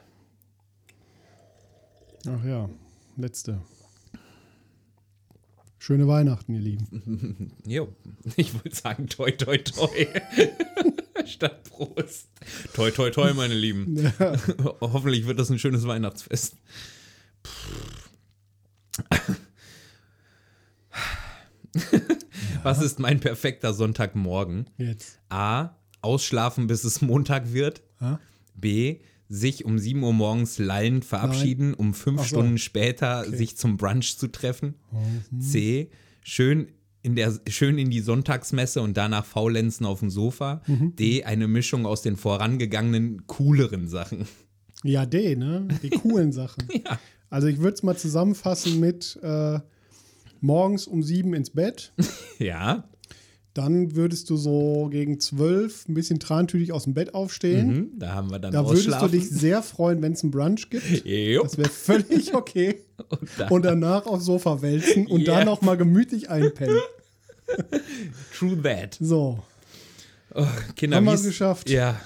Ach 2.28 2.43
ja, 2.43 2.70
letzte. 3.15 3.61
Schöne 5.78 6.09
Weihnachten, 6.09 6.55
ihr 6.55 6.59
Lieben. 6.59 7.53
Jo, 7.65 7.88
ich 8.36 8.53
wollte 8.53 8.76
sagen 8.76 9.07
toi 9.07 9.32
toi 9.32 9.57
toi. 9.59 9.88
Statt 11.26 11.63
Prost. 11.63 12.30
Toi 12.74 12.91
toi 12.91 13.09
toi, 13.09 13.34
meine 13.34 13.53
Lieben. 13.55 13.95
Ja. 14.20 14.34
Hoffentlich 14.82 15.26
wird 15.28 15.39
das 15.39 15.49
ein 15.49 15.59
schönes 15.59 15.86
Weihnachtsfest. 15.88 16.55
Was 22.63 22.82
ist 22.82 22.99
mein 22.99 23.20
perfekter 23.20 23.74
Sonntagmorgen? 23.74 24.70
Jetzt. 24.78 25.20
A. 25.30 25.76
Ausschlafen, 26.01 26.67
bis 26.67 26.84
es 26.84 27.01
Montag 27.01 27.53
wird. 27.53 27.82
Ha? 27.99 28.20
B. 28.55 28.99
Sich 29.28 29.63
um 29.65 29.78
7 29.78 30.01
Uhr 30.01 30.13
morgens 30.13 30.57
lallend 30.57 31.05
verabschieden, 31.05 31.74
um 31.74 31.93
fünf 31.93 32.22
Ach 32.22 32.26
so. 32.26 32.38
Stunden 32.38 32.57
später 32.57 33.26
sich 33.30 33.57
zum 33.57 33.78
Brunch 33.78 34.17
zu 34.17 34.28
treffen. 34.28 34.76
C. 35.39 35.91
Schön 36.24 36.67
in, 37.01 37.15
der, 37.15 37.33
schön 37.47 37.77
in 37.77 37.89
die 37.89 38.01
Sonntagsmesse 38.01 38.81
und 38.81 38.97
danach 38.97 39.25
faulenzen 39.25 39.85
auf 39.85 39.99
dem 39.99 40.09
Sofa. 40.09 40.61
D. 40.67 41.23
Eine 41.23 41.47
Mischung 41.47 41.85
aus 41.85 42.01
den 42.01 42.17
vorangegangenen 42.17 43.25
cooleren 43.27 43.87
Sachen. 43.87 44.27
Ja, 44.83 45.05
D, 45.05 45.35
ne? 45.35 45.67
Die 45.83 45.89
coolen 45.89 46.31
Sachen. 46.31 46.67
Ja. 46.73 46.99
Also 47.31 47.47
ich 47.47 47.59
würde 47.59 47.75
es 47.75 47.83
mal 47.83 47.95
zusammenfassen 47.95 48.79
mit 48.79 49.19
äh, 49.21 49.59
morgens 50.41 50.87
um 50.87 51.03
sieben 51.03 51.33
ins 51.33 51.51
Bett. 51.51 51.93
Ja. 52.39 52.85
Dann 53.55 53.95
würdest 53.95 54.29
du 54.29 54.37
so 54.37 54.87
gegen 54.91 55.19
zwölf 55.19 55.87
ein 55.89 55.93
bisschen 55.95 56.19
trantütig 56.19 56.71
aus 56.71 56.83
dem 56.83 56.93
Bett 56.93 57.13
aufstehen. 57.15 57.67
Mhm, 57.67 57.89
da 57.99 58.13
haben 58.13 58.29
wir 58.29 58.39
dann 58.39 58.51
Da 58.53 58.65
würdest 58.67 58.87
du 59.01 59.07
dich 59.07 59.27
sehr 59.29 59.63
freuen, 59.63 60.01
wenn 60.01 60.13
es 60.13 60.21
einen 60.23 60.31
Brunch 60.31 60.69
gibt. 60.69 61.05
Jo. 61.05 61.43
Das 61.43 61.57
wäre 61.57 61.69
völlig 61.69 62.33
okay. 62.35 62.81
Und 63.09 63.29
dann, 63.37 63.49
Und 63.49 63.65
danach 63.65 64.05
aufs 64.05 64.25
Sofa 64.25 64.61
wälzen 64.61 65.07
und 65.07 65.21
Ja. 65.21 65.37
dann 65.37 65.45
noch 65.45 65.61
mal 65.61 65.75
gemütlich 65.77 66.29
einpennen. 66.29 66.77
true 68.37 68.61
that. 68.61 68.97
So. 68.99 69.39
Oh, 70.35 70.45
Kinder, 70.75 70.97
Haben 70.97 71.05
wir's 71.07 71.21
ist- 71.21 71.27
geschafft. 71.27 71.69
Ja. 71.69 71.99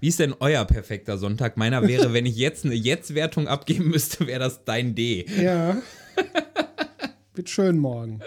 Wie 0.00 0.08
ist 0.08 0.20
denn 0.20 0.34
euer 0.40 0.64
perfekter 0.64 1.18
Sonntag? 1.18 1.56
Meiner 1.56 1.86
wäre, 1.86 2.12
wenn 2.14 2.24
ich 2.24 2.36
jetzt 2.36 2.64
eine 2.64 2.74
Jetzt-Wertung 2.74 3.46
abgeben 3.48 3.88
müsste, 3.90 4.26
wäre 4.26 4.40
das 4.40 4.64
dein 4.64 4.94
D. 4.94 5.26
Ja. 5.40 5.76
Wird 7.38 7.50
schön 7.50 7.78
morgen. 7.78 8.18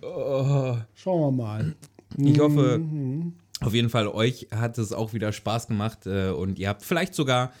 Oh. 0.00 0.76
Schauen 0.94 1.20
wir 1.36 1.42
mal. 1.44 1.74
Ich 2.18 2.38
hoffe, 2.38 2.78
Mhm. 2.78 3.34
auf 3.60 3.74
jeden 3.74 3.88
Fall, 3.90 4.06
euch 4.06 4.46
hat 4.52 4.78
es 4.78 4.92
auch 4.92 5.12
wieder 5.12 5.32
Spaß 5.32 5.66
gemacht 5.66 6.06
äh, 6.06 6.28
und 6.30 6.60
ihr 6.60 6.68
habt 6.68 6.84
vielleicht 6.84 7.16
sogar 7.16 7.52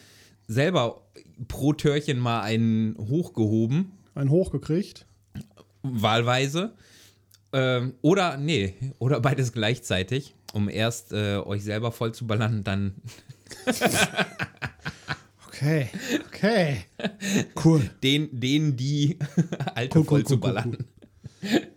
selber 0.46 1.02
pro 1.48 1.72
Törchen 1.72 2.20
mal 2.20 2.42
einen 2.42 2.96
hochgehoben, 2.96 3.90
Ein 4.14 4.30
hochgekriegt. 4.30 5.04
wahlweise. 5.82 6.74
Ähm, 7.52 7.94
oder, 8.00 8.36
nee, 8.36 8.74
oder 9.00 9.18
beides 9.20 9.52
gleichzeitig, 9.52 10.36
um 10.52 10.68
erst 10.68 11.12
äh, 11.12 11.38
euch 11.38 11.64
selber 11.64 11.90
voll 11.90 12.14
zu 12.14 12.24
ballern 12.28 12.62
dann 12.62 12.94
Okay. 15.62 15.88
Okay. 16.26 16.76
Cool. 17.64 17.88
den, 18.02 18.28
den 18.32 18.76
die 18.76 19.16
alte 19.74 20.00
Cool, 20.00 20.04
voll 20.04 20.20
cool, 20.20 20.26
zu 20.26 20.34
cool, 20.34 20.40
ballern. 20.40 20.76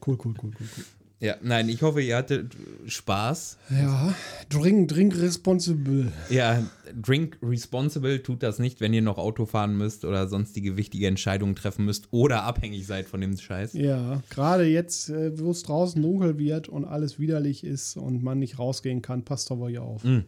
Cool, 0.06 0.18
cool, 0.26 0.34
cool, 0.42 0.52
cool, 0.60 0.68
cool. 0.78 0.86
Ja, 1.20 1.36
nein, 1.42 1.70
ich 1.70 1.82
hoffe, 1.82 2.02
ihr 2.02 2.18
hattet 2.18 2.56
Spaß. 2.88 3.58
Ja. 3.70 4.14
Drink, 4.50 4.90
drink 4.90 5.16
responsible. 5.20 6.12
Ja, 6.30 6.64
drink 7.00 7.38
responsible 7.44 8.22
tut 8.22 8.42
das 8.44 8.60
nicht, 8.60 8.82
wenn 8.82 8.94
ihr 8.94 9.02
noch 9.04 9.18
Auto 9.18 9.46
fahren 9.46 9.78
müsst 9.78 10.04
oder 10.04 10.28
sonstige 10.28 10.78
wichtige 10.78 11.08
Entscheidungen 11.08 11.56
treffen 11.56 11.86
müsst 11.86 12.08
oder 12.12 12.44
abhängig 12.44 12.86
seid 12.88 13.08
von 13.08 13.22
dem 13.22 13.38
Scheiß. 13.38 13.74
Ja, 13.74 14.22
gerade 14.32 14.66
jetzt, 14.66 15.10
äh, 15.10 15.40
wo 15.40 15.52
es 15.52 15.64
draußen 15.64 16.02
dunkel 16.02 16.38
wird 16.40 16.70
und 16.70 16.86
alles 16.86 17.20
widerlich 17.20 17.64
ist 17.64 17.98
und 17.98 18.24
man 18.24 18.40
nicht 18.40 18.58
rausgehen 18.58 19.02
kann, 19.04 19.24
passt 19.24 19.52
auf 19.52 19.62
euch 19.62 19.78
auf. 19.78 20.04
Mhm. 20.04 20.26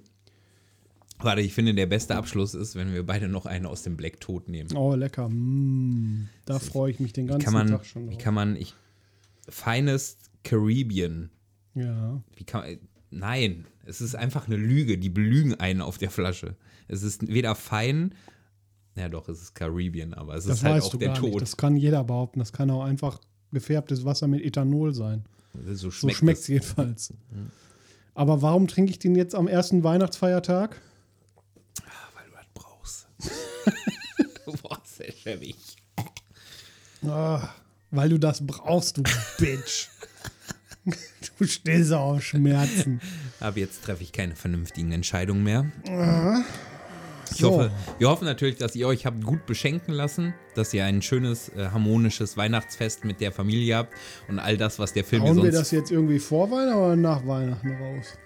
Warte, 1.19 1.41
ich 1.41 1.53
finde, 1.53 1.73
der 1.73 1.87
beste 1.87 2.15
Abschluss 2.15 2.53
ist, 2.53 2.75
wenn 2.75 2.93
wir 2.93 3.05
beide 3.05 3.27
noch 3.27 3.45
einen 3.45 3.65
aus 3.65 3.81
dem 3.81 3.97
Black 3.97 4.19
Tod 4.19 4.49
nehmen. 4.49 4.71
Oh, 4.75 4.93
lecker. 4.93 5.29
Mm, 5.29 6.29
da 6.45 6.59
freue 6.59 6.91
ich 6.91 6.99
mich 6.99 7.13
den 7.13 7.27
ganzen 7.27 7.51
man, 7.53 7.67
Tag 7.67 7.85
schon 7.85 8.09
Wie 8.09 8.13
drauf. 8.13 8.23
kann 8.23 8.33
man, 8.35 8.55
ich, 8.55 8.75
Finest 9.49 10.29
Caribbean. 10.43 11.31
Ja. 11.73 12.21
Wie 12.35 12.43
kann 12.43 12.77
nein, 13.09 13.65
es 13.85 14.01
ist 14.01 14.15
einfach 14.15 14.47
eine 14.47 14.57
Lüge. 14.57 14.97
Die 14.97 15.09
belügen 15.09 15.55
einen 15.55 15.81
auf 15.81 15.97
der 15.97 16.11
Flasche. 16.11 16.55
Es 16.87 17.03
ist 17.03 17.27
weder 17.27 17.55
fein, 17.55 18.13
ja 18.95 19.09
doch, 19.09 19.29
es 19.29 19.41
ist 19.41 19.55
Caribbean, 19.55 20.13
aber 20.13 20.35
es 20.35 20.45
Das 20.45 20.59
ist 20.59 20.63
halt 20.63 20.83
auch 20.83 20.89
du 20.89 20.97
der 20.97 21.09
gar 21.09 21.21
nicht. 21.21 21.31
Tod. 21.33 21.41
Das 21.41 21.57
kann 21.57 21.77
jeder 21.77 22.03
behaupten. 22.03 22.39
Das 22.39 22.51
kann 22.51 22.69
auch 22.69 22.83
einfach 22.83 23.19
gefärbtes 23.51 24.05
Wasser 24.05 24.27
mit 24.27 24.43
Ethanol 24.43 24.93
sein. 24.93 25.23
so 25.73 25.89
So 25.89 26.09
schmeckt, 26.09 26.39
es 26.39 26.43
es. 26.43 26.47
jedenfalls. 26.47 27.13
Aber 28.13 28.41
warum 28.41 28.67
trinke 28.67 28.91
ich 28.91 28.99
den 28.99 29.15
jetzt 29.15 29.35
am 29.35 29.47
ersten 29.47 29.83
Weihnachtsfeiertag? 29.83 30.81
Weil 32.15 32.25
du 32.25 32.35
das 32.35 32.47
brauchst. 32.53 33.07
Boah, 34.63 34.81
sehr 34.85 35.11
schäbig. 35.11 35.55
Ah, 37.05 37.49
weil 37.91 38.09
du 38.09 38.17
das 38.17 38.45
brauchst, 38.45 38.97
du 38.97 39.03
Bitch. 39.37 39.87
du 41.37 41.45
stehst 41.45 41.93
auf 41.93 42.23
Schmerzen. 42.23 43.01
Aber 43.39 43.57
jetzt 43.59 43.83
treffe 43.83 44.03
ich 44.03 44.11
keine 44.11 44.35
vernünftigen 44.35 44.91
Entscheidungen 44.91 45.43
mehr. 45.43 45.71
Ich 47.29 47.37
So. 47.37 47.51
hoffe, 47.51 47.71
wir 47.99 48.09
hoffen 48.09 48.25
natürlich, 48.25 48.55
dass 48.55 48.75
ihr 48.75 48.87
euch 48.87 49.05
habt 49.05 49.23
gut 49.23 49.45
beschenken 49.45 49.93
lassen, 49.93 50.33
dass 50.55 50.73
ihr 50.73 50.85
ein 50.85 51.01
schönes, 51.01 51.49
äh, 51.49 51.69
harmonisches 51.71 52.37
Weihnachtsfest 52.37 53.03
mit 53.03 53.19
der 53.21 53.31
Familie 53.31 53.75
habt 53.75 53.93
und 54.27 54.39
all 54.39 54.57
das, 54.57 54.79
was 54.79 54.93
der 54.93 55.03
Film 55.03 55.23
Hauen 55.23 55.35
wir 55.37 55.43
sonst... 55.51 55.55
das 55.57 55.71
jetzt 55.71 55.91
irgendwie 55.91 56.19
vor 56.19 56.49
Weihnachten 56.49 56.79
oder 56.79 56.95
nach 56.95 57.27
Weihnachten 57.27 57.71
raus? 57.71 58.17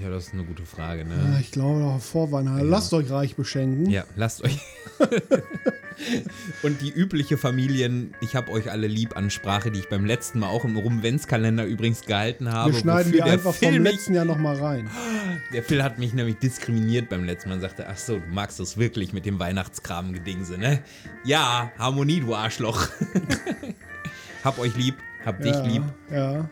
Ja, 0.00 0.10
das 0.10 0.28
ist 0.28 0.32
eine 0.34 0.44
gute 0.44 0.66
Frage, 0.66 1.02
Ja, 1.02 1.06
ne? 1.06 1.38
ich 1.40 1.50
glaube 1.50 1.80
doch 1.80 2.00
vor 2.00 2.32
Weihnachten. 2.32 2.68
Lasst 2.68 2.92
euch 2.92 3.10
reich 3.10 3.36
beschenken. 3.36 3.88
Ja, 3.90 4.04
lasst 4.16 4.42
euch... 4.42 4.58
und 6.62 6.80
die 6.80 6.90
übliche 6.90 7.36
Familien, 7.38 8.14
ich 8.20 8.34
habe 8.34 8.50
euch 8.50 8.70
alle 8.70 8.86
lieb 8.86 9.16
Ansprache, 9.16 9.70
die 9.70 9.80
ich 9.80 9.88
beim 9.88 10.04
letzten 10.04 10.40
Mal 10.40 10.48
auch 10.48 10.64
im 10.64 10.76
Rumwenzkalender 10.76 11.64
übrigens 11.64 12.02
gehalten 12.02 12.52
habe. 12.52 12.72
wir 12.72 12.80
schneiden 12.80 13.12
die 13.12 13.22
einfach 13.22 13.54
Phil 13.54 13.74
vom 13.74 13.82
letzten 13.82 14.14
Jahr 14.14 14.24
nochmal 14.24 14.56
rein. 14.56 14.90
Der 15.52 15.62
Phil 15.62 15.82
hat 15.82 15.98
mich 15.98 16.12
nämlich 16.12 16.36
diskriminiert 16.36 17.08
beim 17.08 17.24
letzten 17.24 17.48
Mal 17.50 17.56
und 17.56 17.60
sagte, 17.60 17.86
ach 17.88 17.96
so, 17.96 18.18
du 18.18 18.26
magst 18.32 18.58
es 18.60 18.76
wirklich 18.76 19.12
mit 19.12 19.26
dem 19.26 19.38
Weihnachtskram-Gedingse, 19.38 20.58
ne? 20.58 20.80
Ja, 21.24 21.70
Harmonie, 21.78 22.20
du 22.20 22.34
Arschloch. 22.34 22.88
hab 24.44 24.58
euch 24.58 24.76
lieb, 24.76 24.96
hab 25.24 25.40
dich 25.40 25.54
ja, 25.54 25.62
lieb. 25.62 25.82
Ja, 26.10 26.32
ja, 26.32 26.46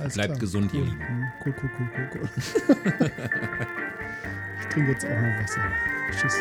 alles 0.00 0.14
Bleibt 0.14 0.28
klar. 0.30 0.38
gesund, 0.38 0.74
ihr 0.74 0.80
cool. 0.80 0.86
Lieben. 0.86 1.06
Hm, 1.06 1.24
Cool, 1.44 1.54
cool, 1.62 1.70
cool, 1.78 1.88
cool, 1.96 2.08
cool. 2.20 2.28
ich 4.60 4.66
trinke 4.66 4.90
jetzt 4.92 5.04
auch 5.04 5.10
noch 5.10 5.42
Wasser. 5.42 5.60
Tschüss. 6.20 6.36